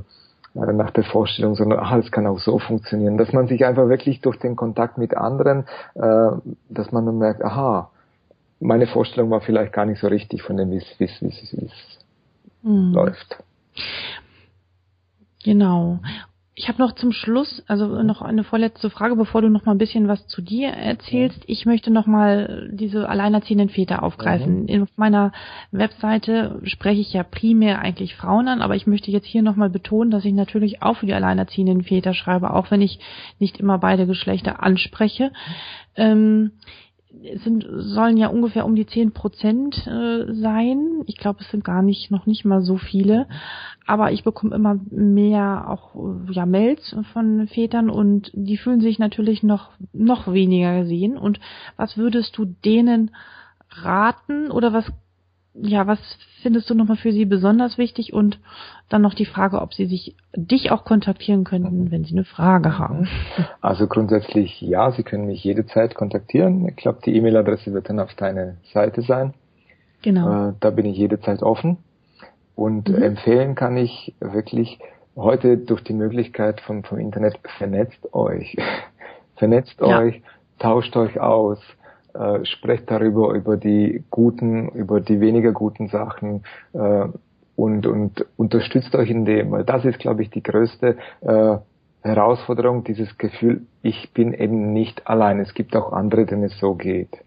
nach 0.54 0.92
der 0.92 1.04
Vorstellung, 1.04 1.56
sondern 1.56 1.80
aha, 1.80 1.98
es 1.98 2.12
kann 2.12 2.28
auch 2.28 2.40
so 2.40 2.60
funktionieren, 2.60 3.18
dass 3.18 3.34
man 3.34 3.48
sich 3.48 3.66
einfach 3.66 3.88
wirklich 3.88 4.22
durch 4.22 4.38
den 4.38 4.56
Kontakt 4.56 4.98
mit 4.98 5.16
anderen, 5.18 5.66
äh, 5.96 6.32
dass 6.70 6.92
man 6.92 7.06
dann 7.06 7.18
merkt, 7.18 7.44
aha, 7.44 7.90
meine 8.60 8.86
Vorstellung 8.86 9.32
war 9.32 9.42
vielleicht 9.42 9.74
gar 9.74 9.86
nicht 9.86 10.00
so 10.00 10.08
richtig 10.08 10.44
von 10.44 10.58
dem, 10.58 10.70
wie 10.72 10.78
es 10.78 11.22
mhm. 12.62 12.94
läuft. 12.94 13.44
Genau. 15.44 16.00
Ich 16.54 16.68
habe 16.68 16.82
noch 16.82 16.92
zum 16.94 17.14
Schluss, 17.14 17.64
also 17.68 18.04
noch 18.04 18.22
eine 18.22 18.44
vorletzte 18.44 18.90
Frage, 18.90 19.16
bevor 19.16 19.42
du 19.42 19.50
noch 19.50 19.66
mal 19.66 19.72
ein 19.72 19.78
bisschen 19.78 20.10
was 20.10 20.28
zu 20.28 20.42
dir 20.42 20.70
erzählst. 20.70 21.42
Ich 21.48 21.66
möchte 21.66 21.92
noch 21.92 22.08
mal 22.08 22.70
diese 22.74 23.08
alleinerziehenden 23.08 23.70
Väter 23.70 24.04
aufgreifen. 24.04 24.66
Mhm. 24.66 24.84
Auf 24.84 24.90
meiner 24.98 25.32
Webseite 25.72 26.60
spreche 26.64 27.00
ich 27.00 27.14
ja 27.14 27.24
primär 27.24 27.80
eigentlich 27.80 28.16
Frauen 28.16 28.50
an, 28.50 28.62
aber 28.62 28.76
ich 28.76 28.86
möchte 28.86 29.12
jetzt 29.12 29.28
hier 29.28 29.44
noch 29.44 29.56
mal 29.56 29.70
betonen, 29.70 30.12
dass 30.12 30.26
ich 30.26 30.34
natürlich 30.34 30.82
auch 30.82 30.98
für 30.98 31.06
die 31.06 31.14
alleinerziehenden 31.14 31.84
Väter 31.84 32.14
schreibe, 32.14 32.54
auch 32.54 32.70
wenn 32.70 32.82
ich 32.82 33.00
nicht 33.40 33.58
immer 33.58 33.78
beide 33.78 34.06
Geschlechter 34.06 34.62
anspreche. 34.62 35.32
Ähm, 35.96 36.52
es 37.24 37.44
sind, 37.44 37.66
sollen 37.70 38.18
ja 38.18 38.28
ungefähr 38.28 38.66
um 38.66 38.76
die 38.76 38.86
zehn 38.86 39.12
Prozent 39.12 39.86
äh, 39.88 40.34
sein. 40.34 41.04
Ich 41.08 41.18
glaube, 41.18 41.40
es 41.42 41.50
sind 41.52 41.64
gar 41.64 41.82
nicht, 41.82 42.12
noch 42.12 42.26
nicht 42.26 42.46
mal 42.46 42.62
so 42.62 42.78
viele. 42.78 43.28
Aber 43.88 44.12
ich 44.12 44.24
bekomme 44.24 44.56
immer 44.56 44.80
mehr 44.90 45.70
auch 45.70 45.96
ja, 46.30 46.46
Mails 46.46 46.96
von 47.14 47.48
Vätern 47.48 47.90
und 47.90 48.32
die 48.34 48.58
fühlen 48.58 48.82
sich 48.82 49.00
natürlich 49.00 49.44
noch, 49.44 49.72
noch 49.92 50.32
weniger 50.32 50.82
gesehen. 50.82 51.18
Und 51.18 51.40
was 51.78 51.98
würdest 51.98 52.38
du 52.38 52.46
denen 52.46 53.12
raten 53.70 54.52
oder 54.52 54.74
was 54.74 54.92
ja, 55.54 55.86
was 55.86 56.00
findest 56.42 56.70
du 56.70 56.76
nochmal 56.76 56.98
für 56.98 57.12
sie 57.12 57.26
besonders 57.26 57.78
wichtig? 57.78 58.14
Und 58.14 58.40
dann 58.90 59.02
noch 59.02 59.14
die 59.14 59.26
Frage, 59.26 59.62
ob 59.62 59.74
sie 59.74 59.86
sich 59.86 60.16
dich 60.36 60.72
auch 60.72 60.86
kontaktieren 60.86 61.44
könnten, 61.44 61.86
mhm. 61.86 61.92
wenn 61.92 62.06
sie 62.06 62.14
eine 62.14 62.24
Frage 62.24 62.70
mhm. 62.70 62.78
haben. 62.78 63.08
Also 63.60 63.88
grundsätzlich 63.88 64.62
ja, 64.62 64.92
sie 64.92 65.04
können 65.04 65.26
mich 65.26 65.44
jederzeit 65.44 65.96
kontaktieren. 65.96 66.68
Ich 66.68 66.78
glaube, 66.78 67.00
die 67.06 67.16
E-Mail-Adresse 67.16 67.74
wird 67.74 67.90
dann 67.90 68.00
auf 68.00 68.14
deiner 68.16 68.56
Seite 68.74 69.02
sein. 69.02 69.34
Genau. 70.02 70.50
Äh, 70.50 70.54
da 70.60 70.70
bin 70.72 70.86
ich 70.86 70.98
jederzeit 70.98 71.44
offen. 71.44 71.78
Und 72.56 72.90
mhm. 72.90 73.02
empfehlen 73.02 73.56
kann 73.56 73.78
ich 73.78 74.16
wirklich 74.20 74.80
heute 75.16 75.58
durch 75.58 75.84
die 75.84 75.94
Möglichkeit 75.94 76.62
vom, 76.62 76.84
vom 76.84 77.00
Internet, 77.00 77.40
vernetzt 77.58 78.14
euch. 78.14 78.56
vernetzt 79.36 79.80
ja. 79.80 80.00
euch, 80.00 80.22
tauscht 80.60 80.96
euch 80.96 81.20
aus 81.20 81.60
äh, 82.14 82.44
sprecht 82.46 82.92
darüber, 82.92 83.34
über 83.34 83.58
die 83.58 84.04
guten, 84.10 84.70
über 84.70 85.00
die 85.00 85.22
weniger 85.22 85.52
guten 85.54 85.88
Sachen 85.88 86.44
äh, 86.74 87.08
und, 87.56 87.88
und 87.88 88.26
unterstützt 88.38 88.94
euch 88.96 89.10
in 89.10 89.24
dem, 89.24 89.52
weil 89.52 89.64
das 89.64 89.86
ist, 89.86 90.00
glaube 90.00 90.22
ich, 90.22 90.30
die 90.30 90.44
größte 90.44 90.98
äh, 91.22 91.58
Herausforderung, 92.02 92.84
dieses 92.84 93.18
Gefühl, 93.18 93.62
ich 93.82 94.12
bin 94.14 94.34
eben 94.34 94.74
nicht 94.74 95.08
allein, 95.08 95.40
es 95.40 95.54
gibt 95.54 95.76
auch 95.76 95.94
andere, 95.94 96.26
denen 96.26 96.44
es 96.44 96.58
so 96.60 96.76
geht. 96.76 97.18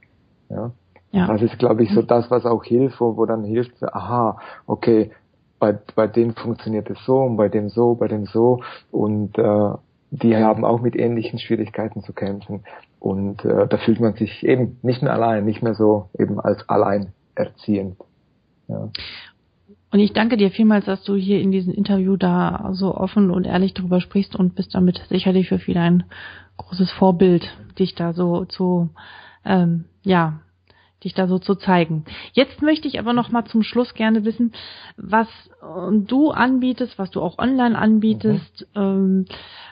Ja? 0.51 0.73
Ja. 1.15 1.29
Das 1.29 1.43
ist, 1.43 1.61
glaube 1.61 1.85
ich, 1.85 1.95
so 1.95 2.03
das, 2.03 2.29
was 2.29 2.45
auch 2.45 2.65
hilft, 2.65 3.01
wo, 3.01 3.17
wo 3.17 3.25
dann 3.25 3.45
hilft, 3.45 3.81
aha, 3.83 4.37
okay, 4.67 5.13
bei, 5.61 5.79
bei 5.95 6.09
denen 6.09 6.35
funktioniert 6.35 6.91
es 6.91 6.99
so 7.05 7.19
und 7.19 7.37
bei 7.37 7.49
dem 7.49 7.69
so, 7.69 7.95
bei 7.95 8.09
dem 8.09 8.27
so 8.27 8.61
und 8.91 9.39
äh, 9.39 9.71
die 10.11 10.37
haben 10.37 10.65
auch 10.65 10.81
mit 10.81 10.97
ähnlichen 10.97 11.39
Schwierigkeiten 11.39 12.03
zu 12.03 12.13
kämpfen. 12.13 12.65
Und 12.99 13.45
äh, 13.45 13.69
da 13.69 13.77
fühlt 13.79 14.01
man 14.01 14.15
sich 14.15 14.45
eben 14.45 14.79
nicht 14.83 15.03
mehr 15.03 15.13
allein, 15.13 15.45
nicht 15.45 15.63
mehr 15.63 15.75
so 15.75 16.09
eben 16.19 16.41
als 16.41 16.69
alleinerziehend. 16.69 17.97
Ja. 18.67 18.89
Und 19.93 20.01
ich 20.01 20.13
danke 20.13 20.37
dir 20.37 20.51
vielmals, 20.51 20.87
dass 20.87 21.05
du 21.05 21.15
hier 21.15 21.41
in 21.41 21.53
diesem 21.53 21.73
Interview 21.73 22.17
da 22.17 22.71
so 22.73 22.93
offen 22.93 23.31
und 23.31 23.47
ehrlich 23.47 23.73
darüber 23.75 24.01
sprichst 24.01 24.35
und 24.35 24.57
bist 24.57 24.75
damit 24.75 25.01
sicherlich 25.09 25.49
für 25.49 25.61
viele 25.61 25.81
ein 25.81 26.05
großes 26.57 26.91
Vorbild, 26.91 27.47
dich 27.79 27.95
da 27.95 28.13
so 28.13 28.45
zu, 28.47 28.89
ähm, 29.45 29.85
ja, 30.03 30.41
dich 31.05 31.15
da 31.15 31.27
so 31.27 31.39
zu 31.39 31.55
zeigen. 31.55 32.05
Jetzt 32.33 32.63
möchte 32.63 32.89
ich 32.89 32.99
aber 32.99 33.13
noch 33.13 33.31
mal 33.31 33.45
zum 33.45 33.63
Schluss 33.63 33.95
gerne 33.95 34.25
wissen, 34.25 34.53
was 34.97 35.29
äh, 35.63 35.99
du 36.07 36.31
anbietest, 36.31 36.99
was 36.99 37.11
du 37.11 37.21
auch 37.21 37.39
online 37.39 37.79
anbietest, 37.79 38.67
mhm. 38.75 38.83
ähm, 38.83 39.25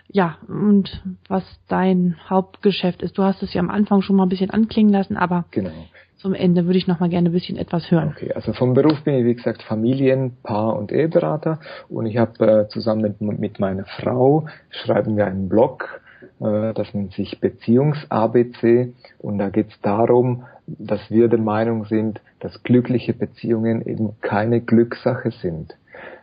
ja, 0.09 0.37
und 0.47 1.03
was 1.29 1.43
dein 1.69 2.17
Hauptgeschäft 2.29 3.03
ist. 3.03 3.17
Du 3.17 3.23
hast 3.23 3.43
es 3.43 3.55
ja 3.55 3.61
am 3.61 3.71
Anfang 3.71 4.03
schon 4.03 4.17
mal 4.17 4.25
ein 4.25 4.29
bisschen 4.29 4.51
anklingen 4.51 4.93
lassen, 4.93 5.17
aber 5.17 5.47
genau. 5.51 5.71
zum 6.17 6.35
Ende 6.35 6.67
würde 6.67 6.79
ich 6.79 6.87
noch 6.87 7.01
mal 7.01 7.09
gerne 7.09 7.31
ein 7.31 7.33
bisschen 7.33 7.57
etwas 7.57 7.91
hören. 7.91 8.13
Okay, 8.15 8.33
also 8.35 8.53
vom 8.53 8.75
Beruf 8.75 9.03
bin 9.05 9.15
ich, 9.15 9.25
wie 9.25 9.35
gesagt, 9.35 9.63
Familien-, 9.63 10.37
Paar- 10.43 10.77
und 10.77 10.93
Eheberater 10.93 11.61
und 11.89 12.07
ich 12.07 12.19
habe 12.19 12.47
äh, 12.47 12.69
zusammen 12.69 13.01
mit, 13.01 13.21
mit 13.21 13.59
meiner 13.59 13.87
Frau, 13.87 14.47
schreiben 14.71 15.17
wir 15.17 15.27
einen 15.27 15.49
Blog, 15.49 16.03
das 16.39 16.95
nennt 16.95 17.13
sich 17.13 17.41
Beziehungs-ABC 17.41 18.93
und 19.19 19.39
da 19.39 19.51
geht 19.51 19.69
es 19.71 19.81
darum, 19.81 20.45
dass 20.67 21.11
wir 21.11 21.29
der 21.29 21.39
Meinung 21.39 21.85
sind, 21.87 22.21
dass 22.41 22.63
glückliche 22.63 23.13
Beziehungen 23.13 23.87
eben 23.87 24.17
keine 24.21 24.61
Glückssache 24.61 25.31
sind. 25.31 25.77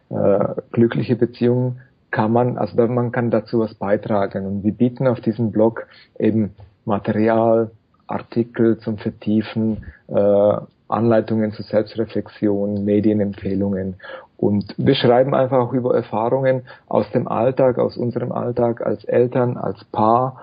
Äh, 0.10 0.56
glückliche 0.72 1.16
Beziehungen 1.16 1.82
kann 2.12 2.32
man, 2.32 2.58
also 2.58 2.76
man 2.88 3.12
kann 3.12 3.30
dazu 3.30 3.60
was 3.60 3.76
beitragen. 3.76 4.46
Und 4.46 4.64
wir 4.64 4.74
bieten 4.74 5.08
auf 5.08 5.22
diesem 5.22 5.52
Blog 5.52 5.88
eben 6.18 6.56
Material, 6.86 7.72
Artikel 8.08 8.80
zum 8.80 8.98
Vertiefen, 8.98 9.86
äh, 10.08 10.54
Anleitungen 10.88 11.52
zur 11.52 11.66
Selbstreflexion, 11.66 12.84
Medienempfehlungen 12.84 13.98
und 14.40 14.74
wir 14.78 14.96
schreiben 14.96 15.36
einfach 15.36 15.58
auch 15.58 15.74
über 15.74 15.94
Erfahrungen 15.94 16.64
aus 16.88 17.10
dem 17.12 17.28
Alltag, 17.28 17.78
aus 17.78 17.98
unserem 17.98 18.32
Alltag 18.32 18.82
als 18.82 19.04
Eltern, 19.04 19.58
als 19.58 19.84
Paar 19.86 20.38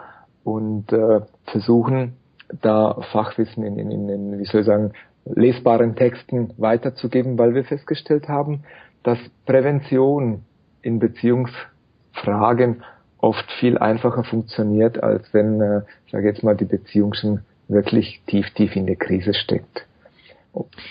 und 0.45 0.93
äh, 0.93 1.21
versuchen 1.47 2.17
da 2.61 3.01
Fachwissen 3.11 3.65
in, 3.65 3.79
in, 3.79 4.09
in, 4.09 4.39
wie 4.39 4.45
soll 4.45 4.61
ich 4.61 4.67
sagen, 4.67 4.93
lesbaren 5.25 5.97
Texten 5.97 6.53
weiterzugeben, 6.59 7.39
weil 7.39 7.55
wir 7.55 7.65
festgestellt 7.65 8.29
haben, 8.29 8.65
dass 9.03 9.19
Prävention 9.47 10.43
in 10.83 10.99
Beziehungsfragen 10.99 12.83
oft 13.17 13.51
viel 13.59 13.79
einfacher 13.79 14.25
funktioniert, 14.25 15.03
als 15.03 15.33
wenn, 15.33 15.61
äh, 15.63 15.81
sage 16.13 16.29
jetzt 16.29 16.43
mal, 16.43 16.55
die 16.55 16.67
Beziehung 16.67 17.15
schon 17.15 17.41
wirklich 17.67 18.23
tief, 18.27 18.51
tief 18.51 18.77
in 18.77 18.87
der 18.87 18.97
Krise 18.97 19.33
steckt. 19.33 19.86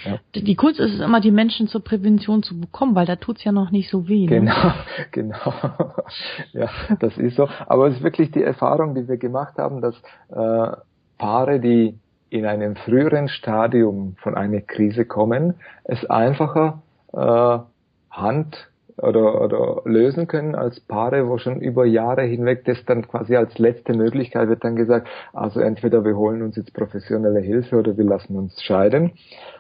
Ja. 0.05 0.19
Die 0.33 0.55
Kunst 0.55 0.79
ist 0.79 0.93
es 0.93 0.99
immer, 0.99 1.21
die 1.21 1.31
Menschen 1.31 1.67
zur 1.67 1.83
Prävention 1.83 2.43
zu 2.43 2.59
bekommen, 2.59 2.95
weil 2.95 3.05
da 3.05 3.15
tut's 3.15 3.43
ja 3.43 3.51
noch 3.51 3.71
nicht 3.71 3.89
so 3.89 4.07
weh. 4.07 4.25
Ne? 4.25 4.39
Genau, 4.39 4.73
genau. 5.11 5.53
ja, 6.53 6.69
das 6.99 7.17
ist 7.17 7.35
so. 7.35 7.47
Aber 7.67 7.87
es 7.87 7.97
ist 7.97 8.03
wirklich 8.03 8.31
die 8.31 8.43
Erfahrung, 8.43 8.95
die 8.95 9.07
wir 9.07 9.17
gemacht 9.17 9.57
haben, 9.57 9.81
dass 9.81 9.95
äh, 10.29 10.77
Paare, 11.17 11.59
die 11.59 11.97
in 12.29 12.45
einem 12.45 12.75
früheren 12.75 13.29
Stadium 13.29 14.15
von 14.21 14.35
einer 14.35 14.61
Krise 14.61 15.05
kommen, 15.05 15.55
es 15.83 16.05
einfacher 16.09 16.81
äh, 17.13 17.59
Hand 18.11 18.69
oder, 18.97 19.41
oder 19.41 19.81
lösen 19.85 20.27
können 20.27 20.55
als 20.55 20.79
Paare, 20.79 21.27
wo 21.27 21.37
schon 21.37 21.59
über 21.59 21.85
Jahre 21.85 22.23
hinweg 22.23 22.63
das 22.65 22.83
dann 22.85 23.07
quasi 23.07 23.35
als 23.35 23.57
letzte 23.57 23.93
Möglichkeit 23.93 24.47
wird 24.47 24.63
dann 24.63 24.75
gesagt, 24.75 25.07
also 25.33 25.59
entweder 25.59 26.03
wir 26.05 26.15
holen 26.15 26.41
uns 26.41 26.55
jetzt 26.55 26.73
professionelle 26.73 27.41
Hilfe 27.41 27.77
oder 27.77 27.97
wir 27.97 28.05
lassen 28.05 28.37
uns 28.37 28.61
scheiden. 28.61 29.11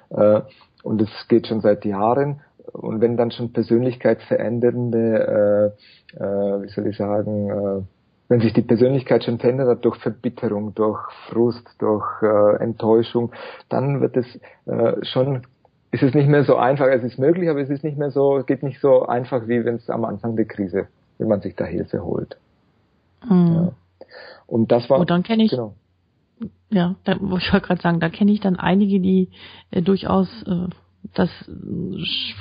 Äh, 0.09 0.41
und 0.83 1.01
es 1.01 1.09
geht 1.27 1.47
schon 1.47 1.61
seit 1.61 1.85
Jahren. 1.85 2.41
Und 2.71 3.01
wenn 3.01 3.17
dann 3.17 3.31
schon 3.31 3.53
persönlichkeitsverändernde, 3.53 5.73
äh, 6.17 6.23
äh, 6.23 6.63
wie 6.63 6.69
soll 6.69 6.87
ich 6.87 6.97
sagen, 6.97 7.49
äh, 7.49 7.81
wenn 8.27 8.41
sich 8.41 8.53
die 8.53 8.61
Persönlichkeit 8.61 9.23
schon 9.23 9.39
verändert 9.39 9.67
hat 9.67 9.85
durch 9.85 9.97
Verbitterung, 9.97 10.73
durch 10.73 10.99
Frust, 11.29 11.67
durch 11.79 12.05
äh, 12.23 12.55
Enttäuschung, 12.57 13.31
dann 13.69 14.01
wird 14.01 14.17
es 14.17 14.25
äh, 14.65 15.05
schon, 15.05 15.43
ist 15.91 16.03
es 16.03 16.13
nicht 16.13 16.27
mehr 16.27 16.43
so 16.43 16.55
einfach. 16.55 16.87
Es 16.87 17.03
ist 17.03 17.19
möglich, 17.19 17.49
aber 17.49 17.61
es 17.61 17.69
ist 17.69 17.83
nicht 17.83 17.97
mehr 17.97 18.09
so, 18.09 18.43
geht 18.45 18.63
nicht 18.63 18.81
so 18.81 19.05
einfach, 19.05 19.47
wie 19.47 19.63
wenn 19.63 19.75
es 19.75 19.89
am 19.89 20.05
Anfang 20.05 20.35
der 20.35 20.45
Krise, 20.45 20.87
wenn 21.17 21.27
man 21.27 21.41
sich 21.41 21.55
da 21.55 21.65
Hilfe 21.65 22.03
holt. 22.03 22.37
Mhm. 23.29 23.53
Ja. 23.53 23.71
Und 24.47 24.71
das 24.71 24.89
war. 24.89 24.99
Und 24.99 25.09
dann 25.09 25.23
kenne 25.23 25.43
ich. 25.43 25.51
Genau. 25.51 25.73
Ja, 26.69 26.95
da, 27.03 27.13
ich 27.13 27.21
wollte 27.53 27.61
gerade 27.61 27.81
sagen, 27.81 27.99
da 27.99 28.09
kenne 28.09 28.31
ich 28.31 28.39
dann 28.39 28.57
einige, 28.57 28.99
die 28.99 29.29
äh, 29.71 29.81
durchaus 29.81 30.27
äh, 30.43 30.67
das 31.13 31.29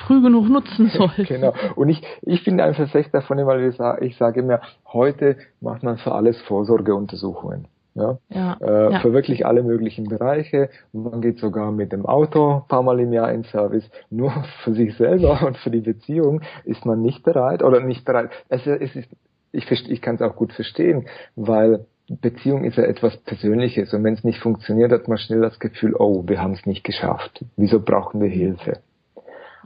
früh 0.07 0.23
genug 0.23 0.49
nutzen 0.49 0.89
sollten. 0.97 1.25
genau. 1.25 1.53
Und 1.77 1.89
ich, 1.89 2.03
ich 2.23 2.45
bin 2.45 2.61
ein 2.61 2.75
Verfechter 2.75 3.21
davon, 3.21 3.39
weil 3.47 3.69
ich 3.69 3.77
sage, 3.77 4.05
ich 4.05 4.17
sage 4.17 4.41
immer, 4.41 4.61
heute 4.93 5.37
macht 5.61 5.83
man 5.83 5.99
für 5.99 6.13
alles 6.13 6.41
Vorsorgeuntersuchungen. 6.43 7.69
Ja, 7.97 8.19
ja, 8.29 8.57
äh, 8.61 8.93
ja. 8.93 9.01
für 9.01 9.13
wirklich 9.13 9.47
alle 9.47 9.63
möglichen 9.63 10.09
Bereiche. 10.09 10.69
Man 10.93 11.21
geht 11.21 11.39
sogar 11.39 11.71
mit 11.71 11.93
dem 11.93 12.07
Auto 12.07 12.57
ein 12.57 12.69
paar 12.69 12.83
Mal 12.83 12.99
im 12.99 13.13
Jahr 13.13 13.31
in 13.33 13.45
Service. 13.45 13.89
Nur 14.11 14.33
für 14.65 14.75
sich 14.75 14.97
selber 14.97 15.47
und 15.47 15.57
für 15.59 15.71
die 15.71 15.81
Beziehung 15.81 16.41
ist 16.65 16.85
man 16.85 17.03
nicht 17.03 17.23
bereit 17.23 17.63
oder 17.63 17.81
nicht 17.81 18.05
bereit. 18.05 18.31
Es, 18.49 18.67
es 18.67 18.97
ist, 18.97 19.09
ich, 19.53 19.71
ich 19.71 20.03
kann 20.03 20.17
es 20.17 20.23
auch 20.23 20.35
gut 20.35 20.53
verstehen, 20.53 21.07
weil 21.37 21.87
Beziehung 22.09 22.65
ist 22.65 22.77
ja 22.77 22.85
etwas 22.85 23.17
Persönliches 23.19 23.95
und 23.95 24.05
wenn 24.05 24.15
es 24.15 24.25
nicht 24.25 24.41
funktioniert, 24.41 24.93
hat 24.93 25.09
man 25.09 25.19
schnell 25.19 25.41
das 25.41 25.59
Gefühl, 25.59 25.95
oh, 25.95 26.25
wir 26.27 26.43
haben 26.43 26.53
es 26.53 26.67
nicht 26.67 26.85
geschafft. 26.85 27.45
Wieso 27.57 27.81
brauchen 27.81 28.21
wir 28.21 28.29
Hilfe? 28.29 28.81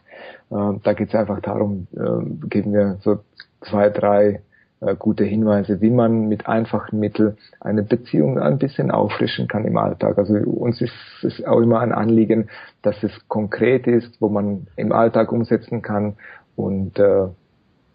Äh, 0.50 0.80
da 0.82 0.94
geht 0.94 1.10
es 1.10 1.14
einfach 1.14 1.40
darum, 1.40 1.86
äh, 1.92 2.24
geben 2.48 2.72
wir 2.72 2.98
so 3.02 3.20
zwei, 3.60 3.88
drei 3.88 4.42
äh, 4.84 4.96
gute 4.96 5.24
Hinweise, 5.24 5.80
wie 5.80 5.90
man 5.90 6.28
mit 6.28 6.48
einfachen 6.48 6.98
Mitteln 6.98 7.36
eine 7.60 7.82
Beziehung 7.82 8.38
ein 8.38 8.58
bisschen 8.58 8.90
auffrischen 8.90 9.46
kann 9.46 9.64
im 9.64 9.76
Alltag. 9.76 10.18
Also 10.18 10.34
uns 10.34 10.80
ist 10.80 10.92
es 11.22 11.44
auch 11.44 11.60
immer 11.60 11.80
ein 11.80 11.92
Anliegen, 11.92 12.48
dass 12.82 13.00
es 13.02 13.12
konkret 13.28 13.86
ist, 13.86 14.20
wo 14.20 14.28
man 14.28 14.66
im 14.76 14.92
Alltag 14.92 15.30
umsetzen 15.30 15.82
kann 15.82 16.16
und 16.56 16.98
äh, 16.98 17.28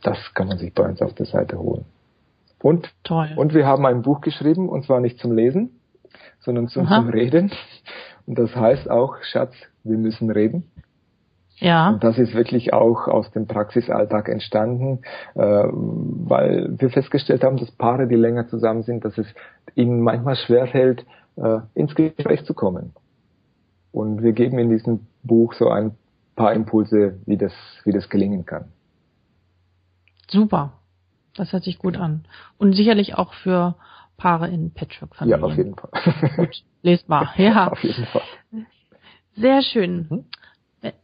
das 0.01 0.17
kann 0.33 0.47
man 0.47 0.57
sich 0.57 0.73
bei 0.73 0.83
uns 0.83 1.01
auf 1.01 1.13
der 1.13 1.25
Seite 1.25 1.59
holen. 1.59 1.85
Und, 2.61 2.89
Toll. 3.03 3.29
und 3.35 3.53
wir 3.53 3.65
haben 3.65 3.85
ein 3.85 4.01
Buch 4.01 4.21
geschrieben, 4.21 4.69
und 4.69 4.85
zwar 4.85 4.99
nicht 4.99 5.19
zum 5.19 5.33
Lesen, 5.33 5.79
sondern 6.39 6.67
zum, 6.67 6.87
zum 6.87 7.09
Reden. 7.09 7.51
Und 8.25 8.39
das 8.39 8.55
heißt 8.55 8.89
auch, 8.89 9.17
Schatz, 9.23 9.53
wir 9.83 9.97
müssen 9.97 10.31
reden. 10.31 10.71
Ja. 11.59 11.89
Und 11.89 12.03
das 12.03 12.17
ist 12.17 12.33
wirklich 12.35 12.73
auch 12.73 13.07
aus 13.07 13.31
dem 13.31 13.47
Praxisalltag 13.47 14.29
entstanden, 14.29 14.99
äh, 15.35 15.41
weil 15.41 16.75
wir 16.77 16.89
festgestellt 16.89 17.43
haben, 17.43 17.57
dass 17.57 17.71
Paare, 17.71 18.07
die 18.07 18.15
länger 18.15 18.47
zusammen 18.47 18.83
sind, 18.83 19.03
dass 19.05 19.17
es 19.17 19.27
ihnen 19.75 20.01
manchmal 20.01 20.35
schwerfällt, 20.35 21.05
äh, 21.35 21.59
ins 21.73 21.95
Gespräch 21.95 22.45
zu 22.45 22.53
kommen. 22.53 22.93
Und 23.91 24.21
wir 24.21 24.33
geben 24.33 24.59
in 24.59 24.69
diesem 24.69 25.07
Buch 25.23 25.53
so 25.53 25.69
ein 25.69 25.95
paar 26.35 26.53
Impulse, 26.53 27.19
wie 27.25 27.37
das, 27.37 27.53
wie 27.83 27.91
das 27.91 28.09
gelingen 28.09 28.45
kann. 28.45 28.65
Super. 30.29 30.73
Das 31.35 31.53
hört 31.53 31.63
sich 31.63 31.79
gut 31.79 31.97
an. 31.97 32.25
Und 32.57 32.73
sicherlich 32.73 33.15
auch 33.15 33.33
für 33.33 33.75
Paare 34.17 34.47
in 34.49 34.71
Patchwork-Familien. 34.71 35.39
Ja, 35.39 35.45
auf 35.45 35.55
jeden 35.55 35.75
Fall. 35.75 35.89
Gut, 36.35 36.63
lesbar. 36.81 37.33
Ja. 37.37 37.71
auf 37.71 37.83
jeden 37.83 38.05
Fall. 38.05 38.21
Sehr 39.35 39.61
schön. 39.61 40.25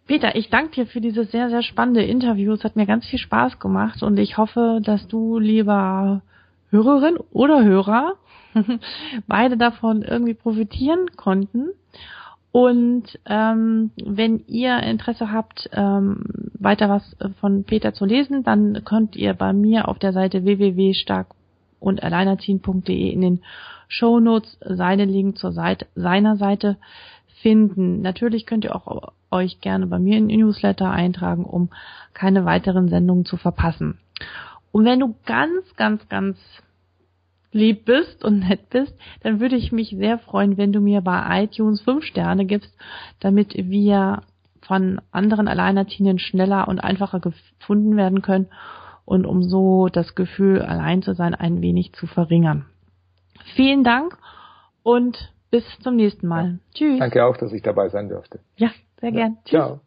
Peter, 0.08 0.36
ich 0.36 0.50
danke 0.50 0.72
dir 0.72 0.88
für 0.88 1.02
dieses 1.02 1.32
sehr, 1.32 1.50
sehr 1.50 1.64
spannende 1.64 2.04
Interview. 2.04 2.54
Es 2.54 2.64
hat 2.64 2.76
mir 2.76 2.86
ganz 2.86 3.06
viel 3.06 3.20
Spaß 3.20 3.60
gemacht 3.60 4.04
und 4.04 4.18
ich 4.18 4.38
hoffe, 4.38 4.82
dass 4.84 5.08
du, 5.08 5.40
lieber 5.40 6.22
Hörerin 6.70 7.18
oder 7.32 7.64
Hörer, 7.64 8.14
beide 9.28 9.58
davon 9.58 10.02
irgendwie 10.02 10.34
profitieren 10.34 11.08
konnten. 11.16 11.70
Und 12.52 13.20
ähm, 13.26 13.92
wenn 13.96 14.44
ihr 14.48 14.78
Interesse 14.84 15.32
habt, 15.32 15.70
ähm, 15.74 16.24
weiter 16.54 16.88
was 16.88 17.16
von 17.40 17.64
Peter 17.64 17.94
zu 17.94 18.06
lesen, 18.06 18.44
dann 18.44 18.84
könnt 18.86 19.16
ihr 19.16 19.34
bei 19.34 19.54
mir 19.54 19.88
auf 19.88 19.98
der 19.98 20.14
Seite 20.14 20.46
www.stark 20.46 21.28
und 21.80 22.04
alleinerziehen.de 22.04 23.10
in 23.10 23.22
den 23.22 23.42
Show 23.88 24.20
Notes 24.20 24.58
seine 24.62 25.06
Link 25.06 25.38
zur 25.38 25.52
Seite, 25.52 25.88
seiner 25.96 26.36
Seite 26.36 26.78
finden. 27.44 28.02
Natürlich 28.02 28.48
könnt 28.48 28.64
ihr 28.64 28.76
auch 28.76 29.14
euch 29.30 29.62
gerne 29.62 29.86
bei 29.86 30.00
mir 30.00 30.18
in 30.18 30.30
den 30.30 30.40
Newsletter 30.40 30.90
eintragen, 30.90 31.46
um 31.46 31.70
keine 32.14 32.46
weiteren 32.46 32.88
Sendungen 32.90 33.26
zu 33.26 33.38
verpassen. 33.38 34.00
Und 34.72 34.86
wenn 34.86 35.00
du 35.00 35.14
ganz, 35.26 35.76
ganz, 35.76 36.08
ganz 36.10 36.38
lieb 37.52 37.86
bist 37.86 38.24
und 38.24 38.40
nett 38.40 38.70
bist, 38.72 38.96
dann 39.22 39.40
würde 39.40 39.58
ich 39.58 39.72
mich 39.72 39.90
sehr 39.90 40.18
freuen, 40.18 40.58
wenn 40.58 40.74
du 40.74 40.80
mir 40.80 41.02
bei 41.02 41.44
iTunes 41.44 41.82
fünf 41.82 42.04
Sterne 42.04 42.46
gibst, 42.46 42.74
damit 43.20 43.54
wir 43.56 44.24
von 44.62 45.02
anderen 45.12 45.48
Alleinerziehenden 45.48 46.18
schneller 46.18 46.68
und 46.68 46.80
einfacher 46.80 47.20
gefunden 47.20 47.98
werden 47.98 48.22
können 48.22 48.48
und 49.06 49.26
um 49.26 49.44
so 49.44 49.90
das 49.90 50.16
Gefühl, 50.16 50.62
allein 50.62 51.02
zu 51.02 51.14
sein, 51.14 51.36
ein 51.36 51.62
wenig 51.62 51.94
zu 51.94 52.08
verringern. 52.08 52.66
Vielen 53.56 53.84
Dank 53.84 54.18
und 54.82 55.33
bis 55.54 55.64
zum 55.84 55.98
nächsten 55.98 56.28
Mal. 56.28 56.46
Ja. 56.46 56.58
Tschüss. 56.74 57.00
Danke 57.00 57.24
auch, 57.24 57.38
dass 57.38 57.54
ich 57.54 57.62
dabei 57.62 57.88
sein 57.90 58.10
durfte. 58.10 58.40
Ja, 58.58 58.72
sehr 59.00 59.12
gern. 59.12 59.34
Ja, 59.34 59.42
Tschüss. 59.46 59.52
Ciao. 59.52 59.80